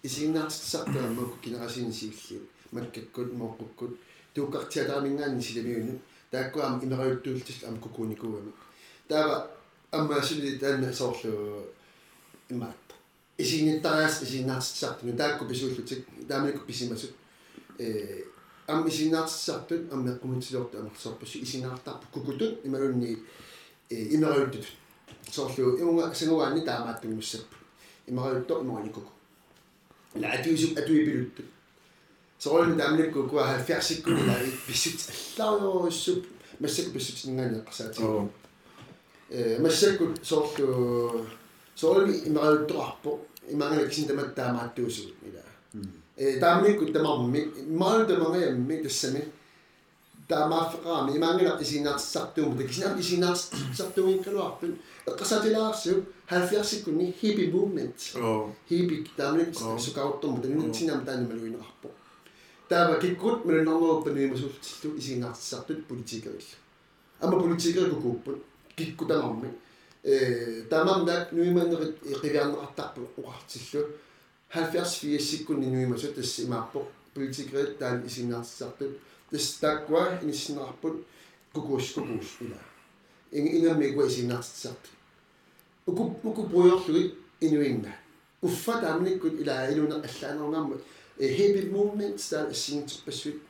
[0.03, 2.41] isinatsat makku kinerasinsiilli
[2.73, 3.93] makkakkut moqqut
[4.35, 5.95] tuuqqartiataamingaanni silamiunu
[6.33, 8.53] taakkuam imerayuttuultis am kukunikuami
[9.09, 9.37] taava
[9.93, 11.33] аммаасули таанна соорлу
[12.51, 12.89] имаат
[13.39, 17.13] исиниттариас исиннаартиссартуну таакку писууллутик тааманикку писимасут
[17.79, 18.25] э
[18.69, 23.19] ам исиннаартиссартут аммеққумутсилуорта амерсорпассу исинаартарпу кукутут ималунни
[23.89, 24.67] э имераюттут
[25.33, 27.57] соорлу иунга сангуаанни таамааттунгуссаппу
[28.07, 29.11] имераютто иманикуку
[30.15, 31.47] ла атуисуп атуипилуттут
[32.39, 35.01] соорлу тааманикку куа 70 сиккуни ла писсут
[35.39, 36.27] аллааруйуссуп
[36.61, 37.63] массак писсутингаани
[46.41, 47.53] Tämä mikytte mammi.
[47.67, 49.29] Mä oon tämä mammi tässä me.
[50.29, 51.19] Tämä fraami.
[51.19, 54.83] Mä en ole isinat sattuu, mutta isinat isinat sattuu minkä luoppin.
[55.19, 56.13] Kasati laaksu.
[56.27, 57.97] Hän fiasi kun niin hippie movement.
[58.71, 59.05] Hippie.
[59.17, 61.91] Tämä on yksi sukauttu, mutta nyt sinä mitä nimellä luin appo.
[62.69, 66.39] Tämä kikkut, meillä on ollut niin suhtautuu isinat sattuu politiikalla.
[67.21, 68.45] Amma politiikalla kun kuppun.
[68.77, 69.49] Kikku tämä mammi.
[70.69, 73.89] Tämä on nyt nyt mä en rivian rattaa uahtisilla.
[74.55, 78.99] 70 сиккунни нуимасу тасс имааппо политикерит таан исингаатиссартут
[79.31, 81.07] тас таккуа иниссинерарпут
[81.53, 82.57] кукуус кукуус ила
[83.31, 84.91] ингамми куа исингаатиссартут
[85.87, 87.95] уку уку буйорлуги инуинна
[88.41, 90.83] уффа таамниккут ила илуне аллаанернармут
[91.19, 93.43] heavy movements таа иссингтерпассуит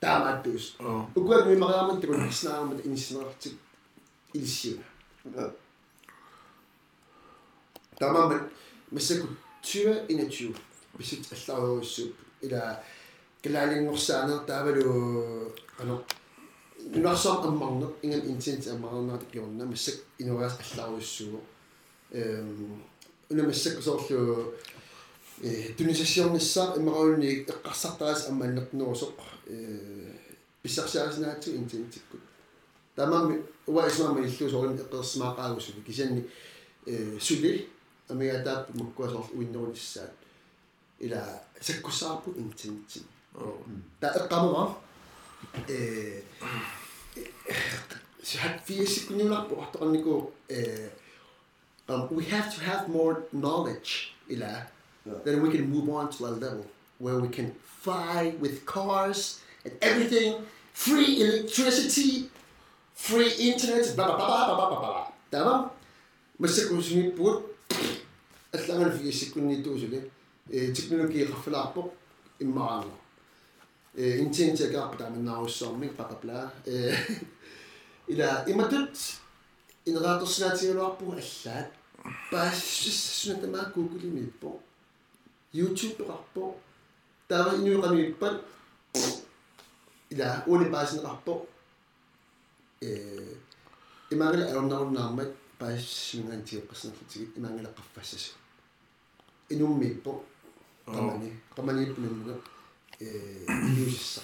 [0.00, 3.54] таамааттуус оо укуа нуимараамат такун иснаарамат иниссинерартик
[4.32, 5.52] илиссиуна
[9.64, 10.56] таамаамат массаку 20 21
[10.98, 12.82] бисит аллааруссууп ила
[13.42, 16.04] калаалингорсаанер таавалу ано
[16.78, 21.40] нуарсам аммарнер ингам интент аммарнернаат пиорна массак инураас аллааруссуу
[22.10, 22.82] эм
[23.30, 24.54] уна массак соорлу
[25.42, 29.14] э тунисасиорнissaar иммаруунни эққарсартарас амманнернерусоқ
[29.46, 30.12] э
[30.62, 32.20] писсарсиариснаатсу интентиккут
[32.94, 36.28] тамамми уа исмаама иллу соорин эққерсмаақаагусули кисанни
[36.86, 37.68] э сули
[38.08, 40.12] амигатаап муккуасоорлу уиннерулиссаат
[41.00, 43.04] ила саккуссаарпу интинтин
[44.00, 44.76] та эққамава
[45.68, 46.22] э
[52.10, 54.66] we have to have more knowledge ila
[55.24, 56.66] then we can move on to a level
[56.98, 60.30] where we can fly with cars and everything
[60.72, 62.30] free electricity
[62.94, 65.70] free internet blah blah blah blah blah blah blah tamam
[66.40, 67.12] masuk usmi
[68.52, 70.10] аллаган фигиссиккунниитуусули
[70.50, 71.92] э технологии qaffalaarpoq
[72.40, 72.96] иммараангу
[73.94, 76.94] э интентиакаарпа тааминнааруссаарми qaqaplaa э
[78.06, 78.96] ила иматут
[79.86, 81.72] инераторсинаатигулуарпуг аллаат
[82.30, 84.60] паассссуна тамаа гугулимиппо
[85.52, 86.54] youtube-qarpo
[87.28, 88.36] таава инуиqamippat
[90.10, 91.46] ила уни паасинеқарпо
[92.80, 93.36] э
[94.10, 98.34] имагла алуннаруннаармат пассингаантиэққаснерлутигит имаангалаққарфассас
[99.48, 100.22] инуммиппо
[100.86, 101.32] тамани.
[101.56, 102.36] Таманииппунаммуна
[103.00, 103.46] э
[103.76, 104.22] юсса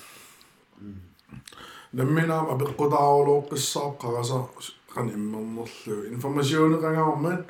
[1.92, 4.48] намминаам апеққутааруулоққиссаап қараса
[4.94, 6.06] қан иммернерлу.
[6.14, 7.46] Информационеқангаармаат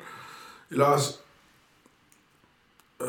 [0.69, 1.19] илаас
[2.99, 3.05] э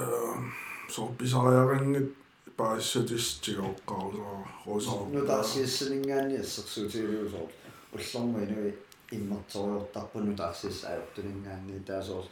[0.89, 2.15] сорписариарингит
[2.57, 7.49] паассатистигоққарусаа русаа нутаасиссанингаани ассерсуутиилиусоо
[7.93, 8.75] уллэрма инуи
[9.13, 12.25] уллормуинуи иммарториортарпу таарсиссаajortuningaanni таасоор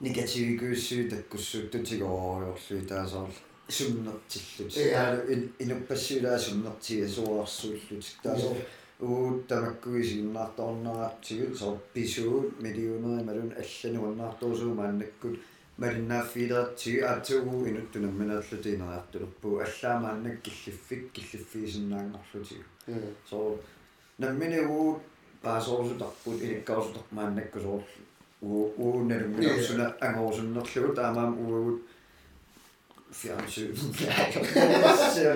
[0.00, 3.30] негативикууссуи таккуссуут тутигоориорлуи таасоор
[3.68, 4.92] суннертиллут Иә.
[4.92, 5.22] таалу
[5.58, 8.56] инуппассуилаа суннертига суарсууллут таасоор
[9.00, 15.40] уут тамаккуи синнаартоорнера тигул соор писуут миллионери малун аллануаннаартуусуу мааннаккут
[15.78, 21.12] малиннааффилерат тиги аатсуугу инуттунамминааллути инериартулерпу аллаамааннак киллиффик
[25.42, 27.82] pääsolusutappuut ikkausutapmaan nekkosuus
[28.42, 31.82] uu nermiuksena angousena tlutaamaan uut
[33.12, 33.78] fjernsynet.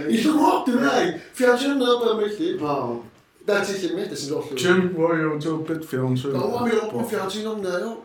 [0.09, 1.21] Ikke råd, du nej!
[1.35, 2.63] Fjernsynet er bare mægtigt.
[2.63, 3.05] Wow.
[3.47, 6.33] Der er til det mægtigt, som du Jim var jo til bedt fjernsyn.
[6.33, 7.97] Der var vi oppe på on om der jo.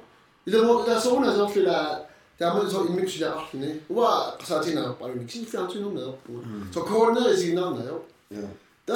[0.45, 1.99] I det var der sådan altså fordi der
[2.39, 3.80] der mix der aften, ne?
[3.89, 6.11] Var så til der bare en mix fjernsyn om der.
[6.73, 6.80] Så.
[8.32, 8.38] Ja.
[8.88, 8.95] Der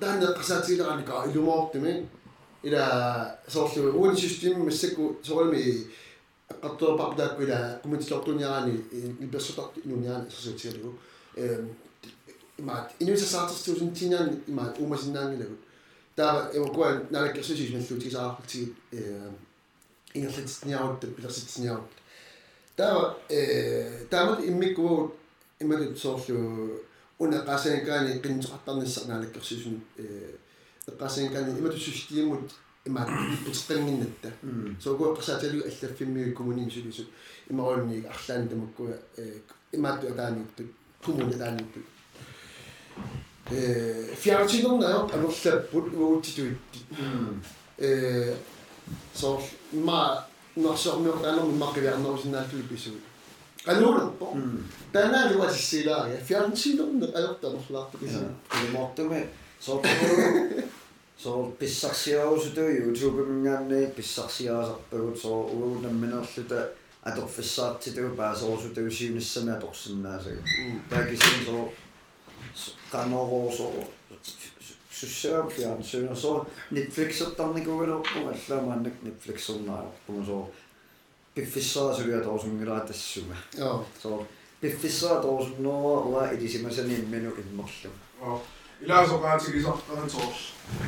[0.00, 2.00] der er der så til der.
[2.62, 5.86] Уун систем массаку соорми
[6.48, 8.84] эққартуарпарпутаакку ила кумитилортуниарани
[9.20, 10.98] илперсутарт инуниаани сосутиалугу
[11.36, 11.70] эм
[12.58, 15.60] имаат инуисасаартэртуусин тинаани имаат уумасиннаангилагут
[16.16, 19.30] таа эвакуан налаккерсусис маллуутигисаарлутигит э
[20.14, 21.90] ингерлатитниарут пилерситсниарут
[22.76, 25.14] таа э таамат иммиккуу
[25.60, 26.82] иммалут соорлу
[27.18, 30.36] уна qaasanikaani qinneqartarnissarnaalakkersusun э
[30.88, 32.50] эққасанikaani иматуссустиимут
[32.84, 33.08] имаат
[33.44, 34.32] путеққангиннатта
[34.82, 37.08] сооку qasaatalу аллаффиммиу коммунисулисут
[37.48, 39.40] имаруунни арлаани тамаккуа э
[39.72, 40.66] имаатту атааниттут
[41.04, 41.84] коммуни атааниттут
[43.50, 46.80] э фиартинернао анерлаппут уутитуитти
[47.78, 48.34] э
[49.14, 49.42] соор
[49.72, 50.26] ма
[50.56, 53.02] нарсормиортаанерми маққивиарнерусинааттули писуут
[53.64, 54.36] кануунерпо
[54.92, 57.98] танаали васиссилаария фиартинерне алертамерлаарту
[59.68, 60.62] Mm.
[61.20, 66.14] So, so bisasios ydw i, yw trwy beth mi'n gannu, bisasios abywyd, so yw'n ymwneud
[66.16, 66.60] o'r llyda,
[67.04, 70.14] a dod ffysa ti dwi'n bas, os ydw i'n siwn ysyn a dod sy'n na,
[70.24, 70.32] so.
[70.88, 71.66] Da gysyn, so,
[72.88, 73.68] gan o'r o, so,
[74.88, 76.38] sysio am fian, sy'n so,
[76.72, 80.38] Netflix o dan i gofyn o'r gwella, mae'n Netflix o'r na, so,
[81.36, 83.36] biffisa sy'n rhaid o'r sy'n rhaid ysw me.
[84.00, 84.22] So,
[84.64, 85.76] biffisa o'r sy'n no,
[86.14, 87.28] la, iddi sy'n mynd sy'n mynd
[88.24, 88.40] o'r.
[88.80, 89.82] 일하서가 서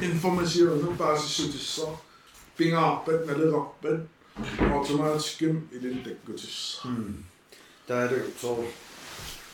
[0.01, 2.01] information 바스 주지서
[2.57, 4.09] 빙아 뱃 날레가 뱃
[4.61, 6.81] automaticum ilintekkutis
[7.87, 8.65] taadukso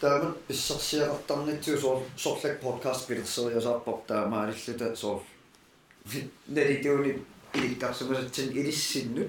[0.00, 5.20] taama pissarsiaqartarnitsiu soor sorlak podcast pilerseriasaarpar taamaalillata soor
[6.48, 9.24] nalituuni ilikkarsumasatsin ilissinnu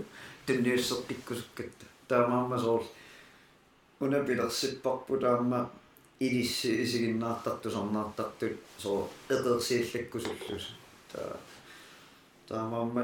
[0.46, 2.84] tunniussertikkusukkatta taamaamma soor
[4.02, 5.70] una pilersipparpu taama
[6.20, 10.74] taamma ilissi isiginnaartartu sarnaartartut so eqersiillakkusullus
[11.14, 11.38] taa
[12.48, 13.04] taamaamma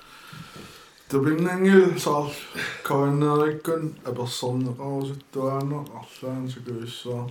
[1.11, 2.30] Tubinangil saal
[2.88, 7.30] koinerikkun apersorneqarusuttuaana арлаан сукуиссаа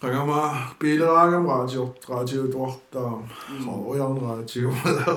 [0.00, 0.38] qagama
[0.78, 3.28] piileraagam radio radio tuartaam
[3.64, 5.16] so ujarneraatiumalaa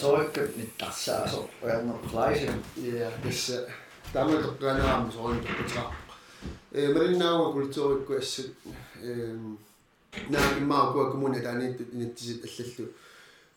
[0.00, 3.62] toikkat nittarsaaso ujarnerplaisen ja tässä
[4.12, 5.94] tämä on tokkanaam soon tokka
[6.72, 8.56] eh marinnaava kulttuurikku assut
[9.02, 9.54] ehm
[10.30, 11.10] naakin maa kuwa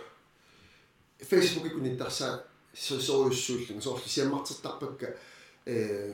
[1.26, 2.40] Facebook-ikku nittarsaa
[2.74, 5.08] soorjussuullu soorlu siammartertarpakka
[5.66, 6.14] э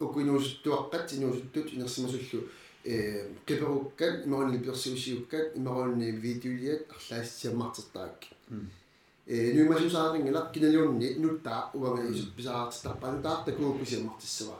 [0.00, 2.48] укуинуусуттуаққат инуусуттут инерсимасуллу
[2.83, 8.29] э қиперуккат имаруни персиусиуккат имаруни видеолиат арлаассиаммартертаакки
[9.27, 14.57] э нуимасусаарингила киналиунни нуттаа уангаисут писаартарпану таарта куупписиаммартиссава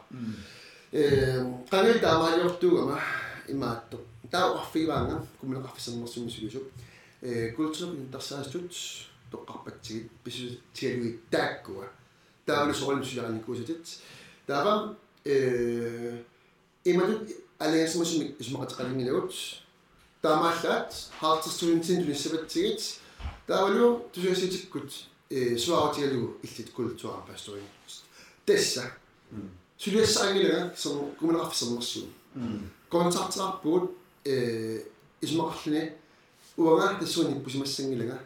[0.91, 2.99] э канил таамаалиортуугама
[3.47, 3.97] имаатто
[4.29, 6.63] таа арфиваанга кумилеқарфисернерсумисулусу
[7.21, 8.73] э культур интерсаастут
[9.31, 11.85] тоққарпатсигит писутигалуи тааккуа
[12.45, 13.87] таавлу сорилмсулараникуусатит
[14.45, 16.21] таава э
[16.83, 17.29] иматут
[17.59, 19.33] алиасмасумик исмақатеқалингилагут
[20.21, 22.99] таамааллаат хаартэрсуинтин тулиссапатсигит
[23.47, 24.91] таавалу тусуаситиккут
[25.29, 27.63] э суаратигалугу иллит культура пастоин
[28.45, 28.91] тесса
[29.77, 32.07] сулиассаангилага сер куминеқарфисернерсуу
[32.89, 33.91] контактаарпуут
[34.25, 34.83] э
[35.21, 35.93] исмақарлуни
[36.57, 38.19] уага тассуани пусимассангилага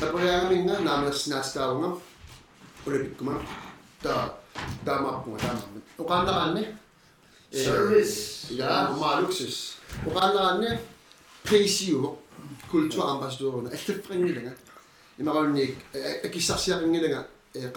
[0.00, 1.98] тапариаагаминга наамерсинаатаавунга
[2.86, 3.42] улапиккума
[4.02, 4.38] та
[4.84, 6.76] таамаппунга таамамма оқааннераанни
[7.53, 8.47] Service.
[8.55, 9.79] Ja, meget luksus.
[10.07, 10.79] Oranerne,
[11.43, 12.15] PCU,
[12.69, 14.53] kulturambassadørerne, alt det bringer længere.
[15.17, 15.77] Jeg må ikke,
[16.23, 17.23] jeg kan sige, at jeg ringer længere,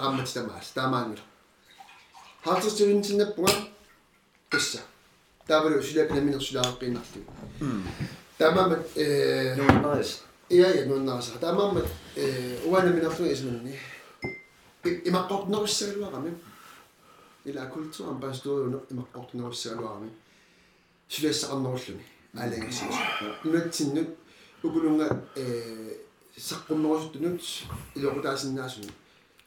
[0.00, 1.16] rammer til dem altså, der er mange.
[2.40, 3.48] Har du støttet til den brug?
[4.50, 4.78] Kissa.
[5.48, 7.02] Der var det jo slet ikke mindre slet ikke mindre.
[8.38, 8.78] Der var man...
[9.56, 10.04] Nogle.
[10.50, 11.32] Ja, ja, nogle nice.
[11.40, 11.82] Der var man...
[12.64, 13.78] Uanne mindre slet ikke mindre.
[15.04, 16.32] Jeg må godt nok selv være med.
[17.46, 20.10] Ismanni имаққортнерissaaluarami ила культуурам пасториуне имаққортнерissaaluarami
[21.08, 22.04] сулиассақарнеруллуни
[22.34, 22.96] аалангасиус
[23.44, 24.08] нуатсиннут
[24.62, 25.96] укулунга э
[26.36, 27.40] саққумнерусуттунут
[27.94, 28.90] илоқутаасиннаасуни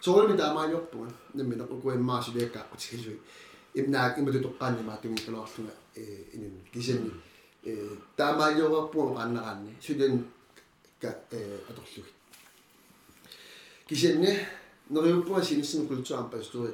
[0.01, 3.19] соорми таамаалиорпуга наммина укуиммаасулиаккааққутикалуи
[3.75, 7.11] имнаак имату тоққааннима тунгикалоорлунга э инун кисанни
[7.63, 10.25] э таамаалиорерпуга қаннераанни сулиан
[11.01, 12.11] ка э аторлуги
[13.87, 14.39] кисанни
[14.89, 16.73] нериуппуга синиссин культураам пастори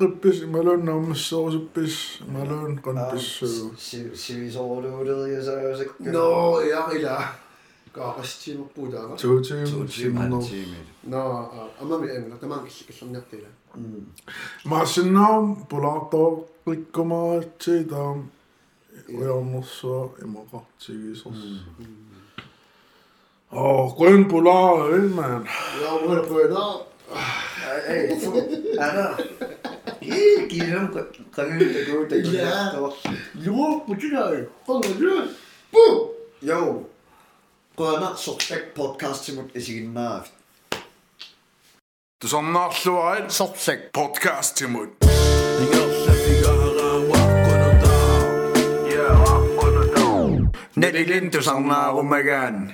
[0.00, 3.44] Ribbis i Malone om sovsebids, Malone grønbis.
[4.14, 5.88] Sivisordet ja se.
[5.98, 7.24] No, ja, illa.
[7.92, 9.16] Kaapastima puutava.
[9.16, 10.42] Tuutim, sinno.
[11.02, 13.48] No, amami en, tämä on kissanjattila.
[14.64, 15.26] Mä sinna
[15.68, 18.30] pulato rikkomaan, että siitä on
[19.18, 19.86] ujannossa
[20.20, 21.64] ja makahtsiisossa.
[23.52, 25.50] Oh, kuin pulaa, ilmeen.
[25.80, 26.80] Joo, voi pulaa.
[27.86, 28.08] Ei,
[28.78, 29.16] älä.
[30.48, 30.90] 길은
[31.32, 32.72] 가는데 그럴 때 야,
[33.36, 34.30] 이거 붙이자.
[34.66, 35.36] 방금
[35.70, 36.14] 뿌.
[36.48, 36.86] 요.
[37.76, 40.26] Grønner Sopsæk podcast til mod esigin maaf.
[42.22, 44.88] Du som nok så en Sopsæk podcast til mod.
[50.76, 52.72] Nedilin tu sanaa rumegan.